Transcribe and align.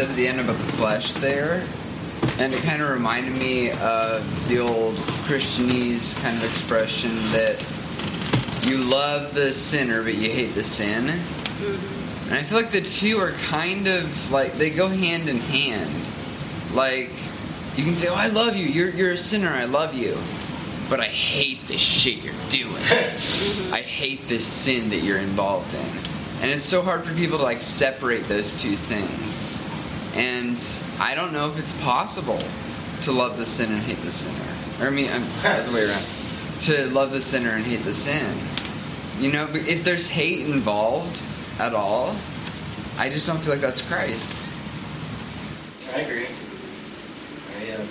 said 0.00 0.08
at 0.08 0.16
the 0.16 0.26
end 0.26 0.40
about 0.40 0.56
the 0.56 0.72
flesh 0.72 1.12
there. 1.14 1.62
And 2.38 2.54
it 2.54 2.62
kind 2.62 2.80
of 2.80 2.88
reminded 2.88 3.36
me 3.36 3.70
of 3.72 4.48
the 4.48 4.58
old 4.58 4.94
Christianese 5.26 6.18
kind 6.22 6.34
of 6.38 6.44
expression 6.44 7.10
that 7.32 7.60
you 8.66 8.78
love 8.78 9.34
the 9.34 9.52
sinner 9.52 10.02
but 10.02 10.14
you 10.14 10.30
hate 10.30 10.54
the 10.54 10.62
sin. 10.62 11.04
Mm-hmm. 11.08 12.30
And 12.30 12.38
I 12.38 12.42
feel 12.44 12.58
like 12.58 12.70
the 12.70 12.80
two 12.80 13.18
are 13.18 13.32
kind 13.32 13.88
of 13.88 14.30
like 14.30 14.54
they 14.54 14.70
go 14.70 14.88
hand 14.88 15.28
in 15.28 15.36
hand. 15.36 15.92
Like 16.72 17.10
you 17.76 17.84
can 17.84 17.94
say, 17.94 18.08
"Oh, 18.08 18.14
I 18.14 18.28
love 18.28 18.56
you. 18.56 18.64
You're 18.64 18.90
you're 18.90 19.12
a 19.12 19.18
sinner. 19.18 19.50
I 19.50 19.64
love 19.64 19.92
you." 19.92 20.16
But 20.88 21.00
I 21.00 21.08
hate 21.08 21.68
the 21.68 21.76
shit 21.76 22.24
you're 22.24 22.34
doing. 22.48 22.72
Mm-hmm. 22.82 23.74
I 23.74 23.80
hate 23.80 24.28
this 24.28 24.46
sin 24.46 24.90
that 24.90 25.02
you're 25.02 25.18
involved 25.18 25.74
in. 25.74 25.86
And 26.40 26.50
it's 26.50 26.62
so 26.62 26.82
hard 26.82 27.04
for 27.04 27.14
people 27.14 27.38
to 27.38 27.44
like 27.44 27.60
separate 27.62 28.28
those 28.28 28.52
two 28.60 28.76
things. 28.76 29.29
And 30.14 30.62
I 30.98 31.14
don't 31.14 31.32
know 31.32 31.48
if 31.50 31.58
it's 31.58 31.72
possible 31.82 32.42
to 33.02 33.12
love 33.12 33.38
the 33.38 33.46
sin 33.46 33.72
and 33.72 33.80
hate 33.82 34.02
the 34.02 34.12
sinner. 34.12 34.36
Or 34.80 34.88
I 34.88 34.90
mean, 34.90 35.10
I'm 35.10 35.22
the 35.66 35.72
way 35.72 35.84
around. 35.84 36.06
To 36.62 36.86
love 36.90 37.12
the 37.12 37.20
sinner 37.20 37.50
and 37.50 37.64
hate 37.64 37.84
the 37.84 37.92
sin. 37.92 38.36
You 39.18 39.32
know, 39.32 39.48
if 39.52 39.84
there's 39.84 40.08
hate 40.08 40.46
involved 40.46 41.22
at 41.58 41.74
all, 41.74 42.16
I 42.98 43.08
just 43.08 43.26
don't 43.26 43.38
feel 43.38 43.52
like 43.52 43.62
that's 43.62 43.80
Christ. 43.82 44.48
I 45.94 46.00
agree. 46.00 46.26
I 46.26 47.74
um, 47.74 47.88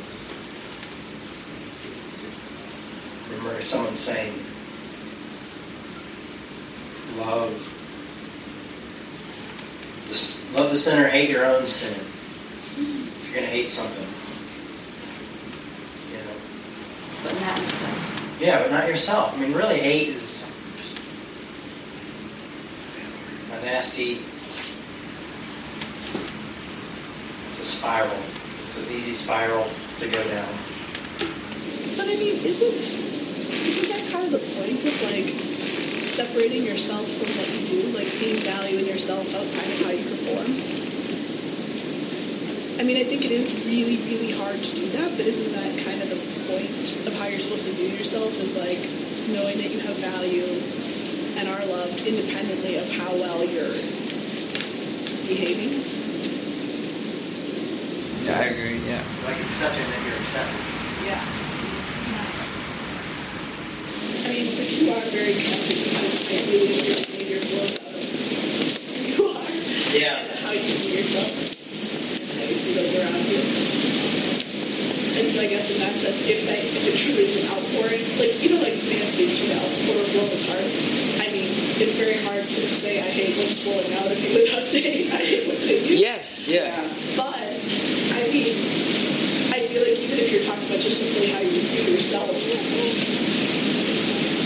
remember 3.30 3.62
someone 3.62 3.96
saying, 3.96 4.34
"Love, 7.18 7.54
the, 10.08 10.60
love 10.60 10.70
the 10.70 10.76
sinner, 10.76 11.08
hate 11.08 11.30
your 11.30 11.46
own 11.46 11.66
sin." 11.66 12.09
If 13.30 13.36
you're 13.36 13.44
gonna 13.44 13.54
hate 13.54 13.70
something, 13.70 14.10
you 16.10 16.18
know, 16.26 16.34
But 17.24 17.40
not 17.40 17.62
yourself. 17.62 18.38
yeah, 18.42 18.58
but 18.64 18.72
not 18.72 18.88
yourself. 18.88 19.38
I 19.38 19.40
mean, 19.40 19.54
really, 19.54 19.78
hate 19.78 20.08
is 20.08 20.50
a 23.54 23.66
nasty. 23.66 24.18
It's 27.50 27.62
a 27.62 27.66
spiral. 27.66 28.18
It's 28.66 28.78
an 28.84 28.92
easy 28.92 29.12
spiral 29.14 29.70
to 30.00 30.08
go 30.08 30.24
down. 30.28 30.50
But 31.98 32.10
I 32.10 32.16
mean, 32.18 32.34
isn't 32.42 32.82
isn't 32.82 33.90
that 33.94 34.12
kind 34.12 34.26
of 34.26 34.32
the 34.32 34.42
point 34.58 34.74
of 34.74 34.96
like 35.06 35.30
separating 36.08 36.64
yourself 36.64 37.06
from 37.06 37.30
what 37.38 37.48
you 37.54 37.68
do, 37.68 37.96
like 37.96 38.08
seeing 38.08 38.38
value 38.42 38.80
in 38.80 38.86
yourself 38.88 39.36
outside 39.36 39.70
of 39.70 39.86
how 39.86 39.92
you 39.92 40.04
perform? 40.10 40.79
I 42.80 42.84
mean, 42.88 42.96
I 42.96 43.04
think 43.04 43.26
it 43.28 43.32
is 43.36 43.52
really, 43.68 44.00
really 44.08 44.32
hard 44.32 44.56
to 44.56 44.72
do 44.76 44.88
that, 44.96 45.12
but 45.20 45.28
isn't 45.28 45.52
that 45.52 45.72
kind 45.84 46.00
of 46.00 46.08
the 46.08 46.20
point 46.48 46.72
of 47.04 47.12
how 47.20 47.28
you're 47.28 47.44
supposed 47.44 47.68
to 47.68 47.76
view 47.76 47.92
yourself? 47.92 48.32
Is 48.40 48.56
like 48.56 48.80
knowing 49.36 49.60
that 49.60 49.68
you 49.68 49.84
have 49.84 50.00
value 50.00 50.48
and 51.36 51.44
are 51.52 51.60
loved 51.68 52.08
independently 52.08 52.80
of 52.80 52.88
how 52.96 53.12
well 53.20 53.44
you're 53.44 53.76
behaving. 55.28 55.76
Yeah, 58.24 58.40
I 58.40 58.48
agree. 58.56 58.80
Yeah. 58.88 59.04
Like 59.28 59.44
accepting 59.44 59.84
that 59.84 60.02
you're 60.08 60.16
accepted. 60.24 60.64
Yeah. 61.04 61.20
I 64.24 64.28
mean, 64.32 64.56
the 64.56 64.64
two 64.72 64.88
are 64.96 65.04
very 65.12 65.36
connected 65.36 65.84
because 65.84 66.32
it 66.32 66.48
really 66.48 66.80
your 66.88 66.96
behavior 67.12 67.44
flows 67.44 67.76
out 67.76 67.92
of 67.92 68.08
who 68.08 69.04
you 69.04 69.20
are 69.36 69.52
Yeah. 70.00 70.16
and 70.16 70.40
how 70.48 70.52
you 70.56 70.64
see 70.64 70.96
yourself 70.96 71.28
and 71.28 71.44
how 71.52 71.59
you 72.50 72.58
see 72.58 72.74
those 72.74 72.98
around 72.98 73.22
you. 73.30 73.38
And 75.22 75.28
so 75.30 75.44
I 75.44 75.48
guess 75.52 75.76
in 75.76 75.84
that 75.86 75.94
sense, 76.00 76.26
if, 76.26 76.48
that, 76.50 76.58
if 76.64 76.88
it 76.88 76.96
truly 76.98 77.28
is 77.30 77.44
an 77.44 77.52
outpouring, 77.54 78.02
like, 78.18 78.40
you 78.42 78.56
know, 78.56 78.62
like 78.64 78.74
man 78.90 79.06
speaks 79.06 79.44
from 79.44 79.54
the 79.54 79.60
overflow 79.60 80.26
of 80.26 80.34
his 80.34 80.48
heart. 80.48 80.64
I 81.22 81.28
mean, 81.30 81.46
it's 81.78 82.00
very 82.00 82.18
hard 82.24 82.48
to 82.48 82.60
say 82.74 83.04
I 83.04 83.10
hate 83.12 83.36
what's 83.38 83.62
flowing 83.68 83.92
out 84.00 84.10
of 84.10 84.18
you 84.18 84.32
without 84.40 84.64
saying 84.64 85.12
I 85.12 85.22
hate 85.22 85.46
what's 85.46 85.68
in 85.70 85.92
you. 85.92 86.00
Yes. 86.02 86.48
Yeah. 86.48 86.72
But 87.20 87.36
I 87.36 88.32
mean, 88.32 88.48
I 89.54 89.68
feel 89.68 89.84
like 89.84 90.00
even 90.00 90.18
if 90.24 90.32
you're 90.32 90.48
talking 90.48 90.66
about 90.72 90.82
just 90.82 91.04
simply 91.04 91.30
how 91.36 91.44
you 91.44 91.62
view 91.68 91.94
yourself, 91.94 92.32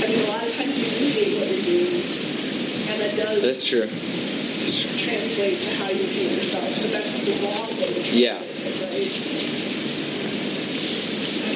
I 0.03 0.09
mean, 0.09 0.19
a 0.25 0.29
lot 0.33 0.43
of 0.43 0.51
times 0.57 0.75
you 0.75 0.89
do 0.89 1.05
hate 1.05 1.37
what 1.37 1.47
you're 1.53 1.69
doing, 1.69 2.01
and 2.91 2.97
that 2.97 3.13
does 3.13 3.45
That's 3.45 3.63
true. 3.63 3.87
Translate 5.03 5.59
to 5.61 5.69
how 5.83 5.89
you 5.89 6.05
view 6.07 6.29
yourself. 6.37 6.63
But 6.81 6.91
that's 6.91 7.19
the 7.27 7.33
wrong 7.43 7.67
way 7.77 7.87
to 7.87 8.01
translate 8.03 8.23
Yeah. 8.23 8.39
it, 8.39 8.75
right? 8.87 9.11
I. 11.43 11.51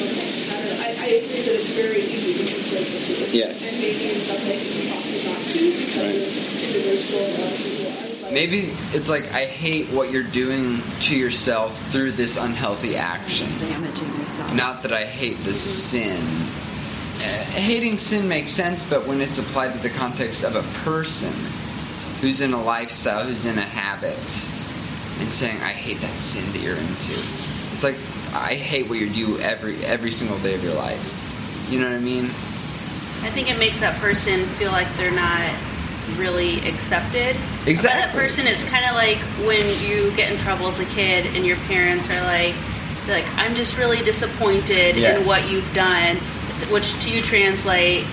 I. 0.51 0.87
I, 0.87 0.89
I 0.99 1.09
agree 1.23 1.41
that 1.47 1.55
it's 1.55 1.71
very 1.71 2.01
easy 2.01 2.33
to 2.37 2.43
conflate 2.43 2.89
the 2.91 2.99
two. 3.31 3.37
Yes. 3.37 3.55
And 3.63 3.81
maybe 3.87 4.13
in 4.15 4.21
some 4.21 4.41
places 4.43 4.83
impossible 4.83 5.31
not 5.31 5.41
to 5.47 5.59
because 5.71 6.15
of 6.15 6.63
if 6.63 6.75
it 6.75 6.91
was 6.91 7.01
flowing 7.11 7.35
out 7.39 7.51
of 7.53 7.59
who 7.63 7.69
you 8.29 8.33
Maybe 8.33 8.73
it's 8.93 9.09
like 9.09 9.31
I 9.31 9.45
hate 9.45 9.87
what 9.89 10.11
you're 10.11 10.23
doing 10.23 10.81
to 11.01 11.15
yourself 11.15 11.79
through 11.91 12.11
this 12.11 12.35
unhealthy 12.37 12.97
action. 12.97 13.47
Damaging 13.59 14.13
yourself. 14.19 14.53
Not 14.53 14.81
that 14.83 14.91
I 14.91 15.05
hate 15.05 15.37
the 15.45 15.53
sin. 15.55 16.21
Uh, 17.19 17.43
hating 17.55 17.97
sin 17.97 18.27
makes 18.27 18.51
sense, 18.51 18.87
but 18.87 19.07
when 19.07 19.21
it's 19.21 19.37
applied 19.39 19.71
to 19.73 19.79
the 19.79 19.89
context 19.89 20.43
of 20.43 20.55
a 20.57 20.63
person 20.83 21.33
who's 22.21 22.41
in 22.41 22.53
a 22.53 22.61
lifestyle, 22.61 23.23
who's 23.23 23.45
in 23.45 23.57
a 23.57 23.61
habit, 23.61 24.17
and 25.19 25.29
saying, 25.29 25.57
"I 25.61 25.69
hate 25.71 26.01
that 26.01 26.17
sin 26.19 26.51
that 26.53 26.61
you're 26.61 26.75
into," 26.77 27.13
it's 27.73 27.83
like 27.83 27.97
I 28.33 28.53
hate 28.55 28.87
what 28.89 28.99
you 28.99 29.09
do 29.09 29.39
every 29.39 29.83
every 29.85 30.11
single 30.11 30.37
day 30.39 30.53
of 30.55 30.63
your 30.63 30.73
life. 30.73 31.13
You 31.69 31.79
know 31.79 31.87
what 31.87 31.95
I 31.95 31.99
mean? 31.99 32.25
I 33.23 33.29
think 33.31 33.49
it 33.49 33.57
makes 33.57 33.79
that 33.79 33.99
person 33.99 34.45
feel 34.45 34.71
like 34.71 34.87
they're 34.97 35.11
not 35.11 35.49
really 36.15 36.65
accepted. 36.67 37.35
By 37.65 37.73
that 37.73 38.13
person, 38.13 38.47
it's 38.47 38.63
kind 38.63 38.85
of 38.85 38.93
like 38.93 39.17
when 39.45 39.63
you 39.83 40.11
get 40.15 40.31
in 40.31 40.37
trouble 40.37 40.67
as 40.67 40.79
a 40.79 40.85
kid 40.85 41.25
and 41.35 41.45
your 41.45 41.57
parents 41.67 42.09
are 42.09 42.23
like, 42.23 42.55
like, 43.09 43.25
I'm 43.37 43.55
just 43.55 43.77
really 43.77 44.01
disappointed 44.03 44.95
Yes. 44.95 45.19
in 45.19 45.27
what 45.27 45.49
you've 45.49 45.73
done, 45.73 46.15
which 46.69 46.97
to 47.03 47.09
you 47.09 47.21
translates, 47.21 48.07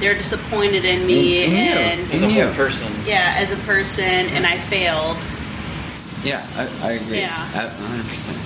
they're 0.00 0.14
disappointed 0.16 0.84
in 0.84 1.06
me 1.06 1.44
In- 1.44 1.50
in 1.52 1.56
you. 1.56 1.72
and 1.72 2.12
As 2.12 2.22
a 2.22 2.24
In 2.24 2.30
whole 2.46 2.54
person. 2.54 2.92
yeah, 3.06 3.34
as 3.38 3.50
a 3.50 3.56
person, 3.58 4.04
and 4.04 4.46
I 4.46 4.58
failed. 4.58 5.16
Yeah, 6.24 6.44
I, 6.56 6.88
I 6.88 6.92
agree. 6.92 7.18
Yeah. 7.18 7.28
Hundred 7.30 8.06
percent. 8.08 8.38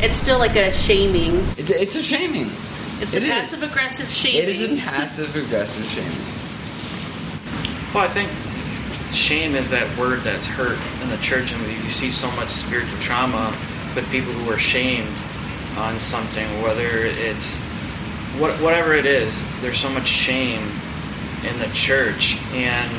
It's 0.00 0.16
still 0.16 0.38
like 0.38 0.54
a 0.56 0.70
shaming. 0.72 1.44
It's 1.56 1.70
a, 1.70 1.80
it's 1.80 1.96
a 1.96 2.02
shaming. 2.02 2.50
It's 3.00 3.12
It 3.12 3.22
a 3.22 3.26
passive 3.26 3.62
aggressive 3.62 4.08
shaming. 4.10 4.42
It 4.42 4.48
is 4.48 4.60
a 4.72 4.76
passive 4.76 5.34
aggressive 5.36 5.84
shaming. 5.86 6.18
Well, 7.94 8.04
I 8.04 8.08
think 8.08 8.30
shame 9.14 9.54
is 9.54 9.70
that 9.70 9.88
word 9.98 10.20
that's 10.20 10.46
hurt 10.46 10.78
in 11.02 11.08
the 11.10 11.16
church, 11.18 11.52
and 11.52 11.84
you 11.84 11.90
see 11.90 12.12
so 12.12 12.30
much 12.32 12.50
spiritual 12.50 12.98
trauma 13.00 13.54
with 13.94 14.08
people 14.10 14.32
who 14.32 14.50
are 14.52 14.58
shamed 14.58 15.08
on 15.76 15.98
something, 16.00 16.46
whether 16.62 16.86
it's 17.04 17.56
what, 18.38 18.52
whatever 18.60 18.94
it 18.94 19.06
is. 19.06 19.42
There's 19.60 19.78
so 19.78 19.88
much 19.90 20.06
shame 20.08 20.60
in 21.44 21.58
the 21.58 21.68
church, 21.74 22.36
and 22.52 22.90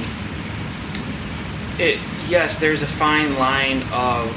it 1.79 1.99
yes, 2.29 2.59
there's 2.59 2.81
a 2.83 2.87
fine 2.87 3.35
line 3.37 3.81
of 3.91 4.31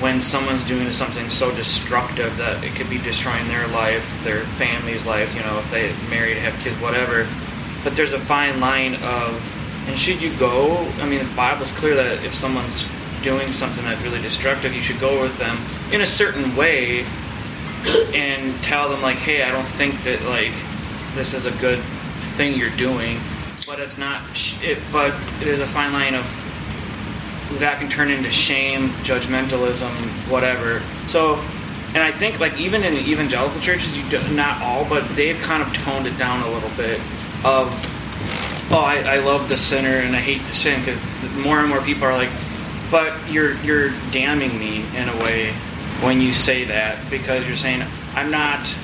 when 0.00 0.20
someone's 0.22 0.66
doing 0.66 0.90
something 0.92 1.28
so 1.28 1.54
destructive 1.56 2.34
that 2.38 2.62
it 2.64 2.74
could 2.74 2.88
be 2.88 2.98
destroying 2.98 3.46
their 3.48 3.66
life, 3.68 4.22
their 4.24 4.40
family's 4.56 5.04
life, 5.04 5.34
you 5.34 5.42
know, 5.42 5.58
if 5.58 5.70
they 5.70 5.92
marry 6.08 6.34
to 6.34 6.40
have 6.40 6.58
kids, 6.62 6.74
whatever. 6.80 7.28
But 7.84 7.96
there's 7.96 8.14
a 8.14 8.20
fine 8.20 8.60
line 8.60 8.94
of, 8.96 9.86
and 9.88 9.98
should 9.98 10.22
you 10.22 10.34
go? 10.38 10.76
I 11.00 11.06
mean, 11.06 11.18
the 11.18 11.34
Bible's 11.34 11.70
clear 11.72 11.94
that 11.96 12.24
if 12.24 12.34
someone's 12.34 12.86
doing 13.22 13.52
something 13.52 13.84
that's 13.84 14.00
really 14.02 14.22
destructive, 14.22 14.74
you 14.74 14.80
should 14.80 15.00
go 15.00 15.20
with 15.20 15.36
them 15.38 15.58
in 15.92 16.00
a 16.00 16.06
certain 16.06 16.56
way 16.56 17.04
and 18.14 18.54
tell 18.62 18.88
them, 18.88 19.02
like, 19.02 19.16
hey, 19.16 19.42
I 19.42 19.50
don't 19.50 19.68
think 19.76 20.02
that, 20.04 20.22
like, 20.24 20.54
this 21.14 21.34
is 21.34 21.44
a 21.44 21.52
good 21.52 21.80
thing 22.36 22.56
you're 22.58 22.74
doing. 22.76 23.18
But 23.70 23.78
it's 23.78 23.96
not, 23.96 24.20
it, 24.64 24.78
but 24.90 25.14
there's 25.38 25.60
a 25.60 25.66
fine 25.66 25.92
line 25.92 26.16
of 26.16 26.24
that 27.60 27.78
can 27.78 27.88
turn 27.88 28.10
into 28.10 28.28
shame, 28.28 28.88
judgmentalism, 29.04 29.92
whatever. 30.28 30.82
So, 31.06 31.36
and 31.94 31.98
I 31.98 32.10
think 32.10 32.40
like 32.40 32.58
even 32.58 32.82
in 32.82 32.94
evangelical 32.94 33.60
churches, 33.60 33.96
you 33.96 34.02
do, 34.10 34.20
not 34.34 34.60
all, 34.60 34.84
but 34.88 35.08
they've 35.14 35.40
kind 35.42 35.62
of 35.62 35.72
toned 35.72 36.08
it 36.08 36.18
down 36.18 36.42
a 36.42 36.50
little 36.50 36.70
bit. 36.70 36.98
Of 37.44 37.70
oh, 38.72 38.82
I, 38.84 39.04
I 39.06 39.16
love 39.18 39.48
the 39.48 39.56
sinner 39.56 39.98
and 39.98 40.16
I 40.16 40.20
hate 40.20 40.44
the 40.48 40.52
sin 40.52 40.80
because 40.80 40.98
more 41.36 41.60
and 41.60 41.68
more 41.68 41.80
people 41.80 42.06
are 42.06 42.16
like, 42.16 42.30
but 42.90 43.14
you're 43.30 43.54
you're 43.58 43.90
damning 44.10 44.58
me 44.58 44.84
in 44.96 45.08
a 45.08 45.16
way 45.18 45.52
when 46.02 46.20
you 46.20 46.32
say 46.32 46.64
that 46.64 47.08
because 47.08 47.46
you're 47.46 47.54
saying 47.54 47.84
I'm 48.16 48.32
not 48.32 48.76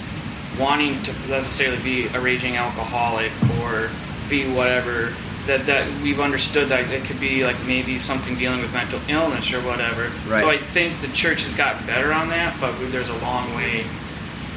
wanting 0.60 1.02
to 1.02 1.12
necessarily 1.28 1.82
be 1.82 2.06
a 2.06 2.20
raging 2.20 2.54
alcoholic 2.54 3.32
or 3.62 3.90
be 4.28 4.48
whatever. 4.48 5.12
That, 5.46 5.66
that 5.66 5.88
we've 6.02 6.18
understood 6.18 6.70
that 6.70 6.90
it 6.90 7.04
could 7.04 7.20
be 7.20 7.44
like 7.44 7.54
maybe 7.66 8.00
something 8.00 8.36
dealing 8.36 8.60
with 8.60 8.72
mental 8.72 8.98
illness 9.08 9.52
or 9.52 9.60
whatever. 9.60 10.10
Right. 10.26 10.42
So 10.42 10.50
I 10.50 10.58
think 10.58 11.00
the 11.00 11.06
church 11.08 11.44
has 11.44 11.54
gotten 11.54 11.86
better 11.86 12.12
on 12.12 12.30
that, 12.30 12.60
but 12.60 12.74
there's 12.90 13.10
a 13.10 13.18
long 13.18 13.54
way 13.54 13.84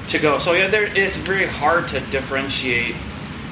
to 0.07 0.17
go. 0.17 0.39
So 0.39 0.53
yeah, 0.53 0.67
there, 0.67 0.85
it's 0.85 1.15
very 1.15 1.45
hard 1.45 1.89
to 1.89 1.99
differentiate 2.09 2.95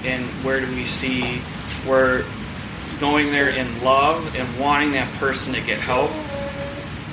in 0.04 0.24
where 0.44 0.60
do 0.60 0.68
we 0.76 0.88
see 0.88 1.40
we're 1.88 2.26
going 3.00 3.32
there 3.32 3.50
in 3.50 3.84
love 3.84 4.36
and 4.36 4.60
wanting 4.60 4.92
that 4.92 5.12
person 5.20 5.54
to 5.54 5.62
get 5.62 5.80
help, 5.80 6.12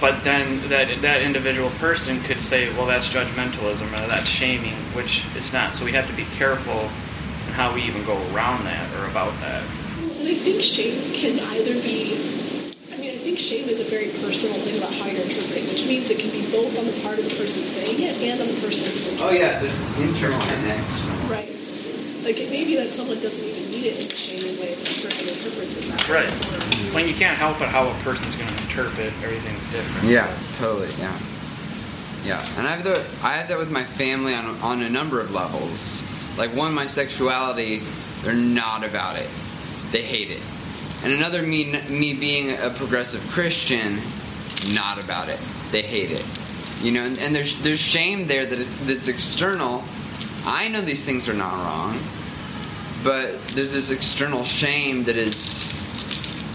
but 0.00 0.22
then 0.24 0.66
that 0.68 1.02
that 1.02 1.22
individual 1.22 1.70
person 1.72 2.20
could 2.22 2.40
say, 2.40 2.72
well, 2.74 2.86
that's 2.86 3.12
judgmentalism 3.12 3.86
or 3.86 4.08
that's 4.08 4.28
shaming, 4.28 4.74
which 4.94 5.24
it's 5.34 5.52
not. 5.52 5.74
So 5.74 5.84
we 5.84 5.92
have 5.92 6.06
to 6.08 6.16
be 6.16 6.24
careful 6.36 6.88
how 7.54 7.72
we 7.72 7.82
even 7.82 8.04
go 8.04 8.18
around 8.34 8.64
that 8.66 8.82
or 8.98 9.06
about 9.06 9.30
that. 9.38 9.62
And 10.02 10.26
I 10.26 10.34
think 10.34 10.58
shame 10.58 10.98
can 11.14 11.38
either 11.54 11.78
be, 11.86 12.18
I 12.90 12.98
mean, 12.98 13.14
I 13.14 13.18
think 13.22 13.38
shame 13.38 13.70
is 13.70 13.78
a 13.78 13.86
very 13.86 14.10
personal 14.18 14.58
thing 14.58 14.74
about 14.82 14.90
how 14.98 15.06
you're 15.06 15.22
interpreting, 15.22 15.70
which 15.70 15.86
means 15.86 16.10
it 16.10 16.18
can 16.18 16.34
be 16.34 16.42
both 16.50 16.74
on 16.74 16.82
the 16.82 16.98
part 17.06 17.22
of 17.22 17.24
the 17.30 17.34
person 17.38 17.62
saying 17.62 18.02
it 18.02 18.18
and 18.26 18.42
on 18.42 18.50
the 18.50 18.58
person 18.58 18.90
who's 18.90 19.22
Oh 19.22 19.30
yeah, 19.30 19.62
there's 19.62 19.78
internal 20.02 20.34
and 20.34 20.66
external. 20.66 21.30
Right. 21.30 21.54
Like 22.26 22.42
it 22.42 22.50
may 22.50 22.66
be 22.66 22.74
that 22.74 22.90
someone 22.90 23.22
doesn't 23.22 23.46
even 23.46 23.70
need 23.70 23.86
it 23.86 24.02
in 24.02 24.06
a 24.10 24.16
shaming 24.18 24.58
way, 24.58 24.74
but 24.74 24.90
the 24.90 24.98
person 25.06 25.30
interprets 25.30 25.78
it 25.78 25.86
that 25.94 26.02
way. 26.10 26.26
Right. 26.26 26.94
When 26.94 27.06
you 27.06 27.14
can't 27.14 27.38
help 27.38 27.62
but 27.62 27.70
how 27.70 27.86
a 27.86 27.94
person's 28.02 28.34
going 28.34 28.50
to 28.50 28.58
interpret 28.66 29.14
everything's 29.22 29.62
different. 29.70 30.10
Yeah, 30.10 30.26
totally. 30.58 30.90
Yeah, 30.98 31.14
yeah. 32.26 32.58
And 32.58 32.66
I 32.66 32.74
have 32.74 32.82
the 32.82 32.98
I 33.22 33.38
have 33.38 33.46
that 33.46 33.58
with 33.58 33.70
my 33.70 33.84
family 33.84 34.34
on 34.34 34.58
on 34.58 34.82
a 34.82 34.90
number 34.90 35.20
of 35.20 35.30
levels. 35.30 36.08
Like 36.36 36.54
one, 36.54 36.74
my 36.74 36.86
sexuality, 36.86 37.82
they're 38.22 38.34
not 38.34 38.84
about 38.84 39.16
it. 39.16 39.28
They 39.92 40.02
hate 40.02 40.30
it. 40.30 40.40
And 41.02 41.12
another, 41.12 41.42
me 41.42 41.80
me 41.88 42.14
being 42.14 42.56
a 42.58 42.70
progressive 42.70 43.26
Christian, 43.28 44.00
not 44.72 45.02
about 45.02 45.28
it. 45.28 45.38
They 45.70 45.82
hate 45.82 46.10
it. 46.10 46.26
You 46.80 46.92
know, 46.92 47.04
and, 47.04 47.18
and 47.18 47.34
there's 47.34 47.60
there's 47.62 47.80
shame 47.80 48.26
there 48.26 48.46
that 48.46 48.58
it, 48.58 48.68
that's 48.84 49.08
external. 49.08 49.84
I 50.46 50.68
know 50.68 50.80
these 50.80 51.04
things 51.04 51.28
are 51.28 51.34
not 51.34 51.52
wrong, 51.52 51.98
but 53.02 53.46
there's 53.48 53.72
this 53.72 53.90
external 53.90 54.44
shame 54.44 55.04
that 55.04 55.16
is 55.16 55.86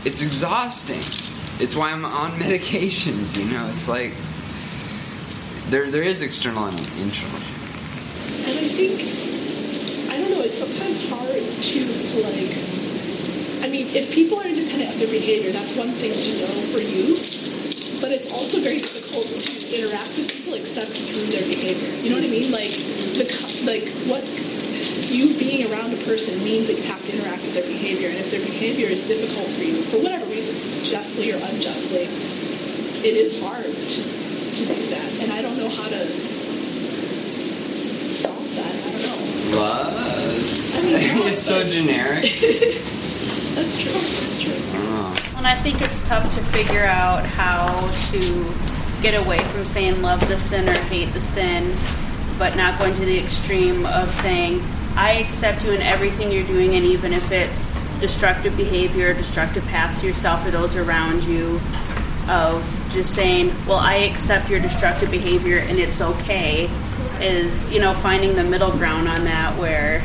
it's 0.06 0.22
exhausting. 0.22 1.04
It's 1.60 1.76
why 1.76 1.92
I'm 1.92 2.06
on 2.06 2.32
medications, 2.40 3.38
you 3.38 3.46
know. 3.52 3.68
It's 3.70 3.88
like 3.88 4.14
there 5.70 5.92
there 5.92 6.04
is 6.04 6.22
external 6.22 6.66
and 6.66 6.80
internal. 6.98 7.40
And 8.40 8.58
I 8.58 8.68
think, 8.68 9.29
it's 10.50 10.66
sometimes 10.66 11.06
hard 11.06 11.30
to, 11.30 11.80
to 11.86 12.16
like, 12.26 12.50
I 13.62 13.70
mean, 13.70 13.86
if 13.94 14.10
people 14.10 14.42
are 14.42 14.50
independent 14.50 14.90
of 14.90 14.98
their 14.98 15.14
behavior, 15.14 15.54
that's 15.54 15.78
one 15.78 15.94
thing 15.94 16.10
to 16.10 16.32
know 16.42 16.58
for 16.74 16.82
you. 16.82 17.14
But 18.02 18.10
it's 18.10 18.34
also 18.34 18.58
very 18.58 18.82
difficult 18.82 19.30
to 19.30 19.50
interact 19.78 20.10
with 20.18 20.26
people 20.26 20.58
except 20.58 20.90
through 20.90 21.30
their 21.30 21.46
behavior. 21.46 21.94
You 22.02 22.10
know 22.10 22.18
what 22.18 22.26
I 22.26 22.34
mean? 22.34 22.50
Like, 22.50 22.74
the 23.14 23.30
like 23.70 23.86
what 24.10 24.26
you 25.14 25.38
being 25.38 25.70
around 25.70 25.94
a 25.94 26.02
person 26.02 26.42
means 26.42 26.66
that 26.66 26.82
you 26.82 26.86
have 26.90 27.04
to 27.06 27.14
interact 27.14 27.46
with 27.46 27.54
their 27.54 27.70
behavior. 27.70 28.10
And 28.10 28.18
if 28.18 28.34
their 28.34 28.42
behavior 28.42 28.90
is 28.90 29.06
difficult 29.06 29.54
for 29.54 29.62
you, 29.62 29.78
for 29.86 30.02
whatever 30.02 30.26
reason, 30.34 30.58
justly 30.82 31.30
or 31.30 31.38
unjustly, 31.38 32.10
it 33.06 33.14
is 33.14 33.38
hard 33.38 33.70
to, 33.70 34.02
to 34.02 34.62
do 34.66 34.82
that. 34.98 35.10
And 35.22 35.30
I 35.30 35.46
don't 35.46 35.62
know 35.62 35.70
how 35.70 35.86
to 35.94 36.02
solve 38.18 38.50
that. 38.58 38.74
I 38.74 38.90
don't 38.98 39.06
know. 39.06 39.62
Love. 39.62 40.09
I 40.80 40.82
mean, 40.86 41.28
it's 41.28 41.42
so 41.42 41.68
generic. 41.68 42.24
That's 43.56 43.82
true. 43.82 43.92
That's 43.92 44.40
true. 44.40 44.54
Oh. 44.56 45.34
And 45.36 45.46
I 45.46 45.62
think 45.62 45.82
it's 45.82 46.02
tough 46.04 46.34
to 46.36 46.42
figure 46.42 46.86
out 46.86 47.26
how 47.26 47.90
to 48.12 48.54
get 49.02 49.14
away 49.14 49.40
from 49.40 49.66
saying 49.66 50.02
love 50.02 50.26
the 50.30 50.38
sin 50.38 50.70
or 50.70 50.74
hate 50.84 51.12
the 51.14 51.22
sin, 51.22 51.76
but 52.38 52.56
not 52.56 52.80
going 52.80 52.96
to 52.96 53.06
the 53.06 53.20
extreme 53.20 53.86
of 53.88 54.10
saying, 54.10 54.64
I 54.96 55.14
accept 55.14 55.66
you 55.66 55.72
in 55.72 55.82
everything 55.82 56.32
you're 56.32 56.48
doing, 56.48 56.76
and 56.76 56.86
even 56.86 57.12
if 57.12 57.32
it's 57.32 57.70
destructive 58.00 58.56
behavior, 58.56 59.14
destructive 59.14 59.66
paths 59.66 60.02
to 60.02 60.08
yourself 60.08 60.46
or 60.46 60.52
those 60.52 60.78
around 60.78 61.24
you, 61.26 61.60
of 62.30 62.64
just 62.92 63.14
saying, 63.14 63.54
well, 63.68 63.80
I 63.80 63.96
accept 63.96 64.50
your 64.50 64.60
destructive 64.60 65.12
behavior 65.12 65.58
and 65.58 65.80
it's 65.80 66.00
okay, 66.00 66.70
is, 67.20 67.70
you 67.72 67.82
know, 67.82 67.94
finding 67.94 68.36
the 68.36 68.44
middle 68.44 68.72
ground 68.72 69.08
on 69.08 69.26
that 69.26 69.58
where, 69.58 70.02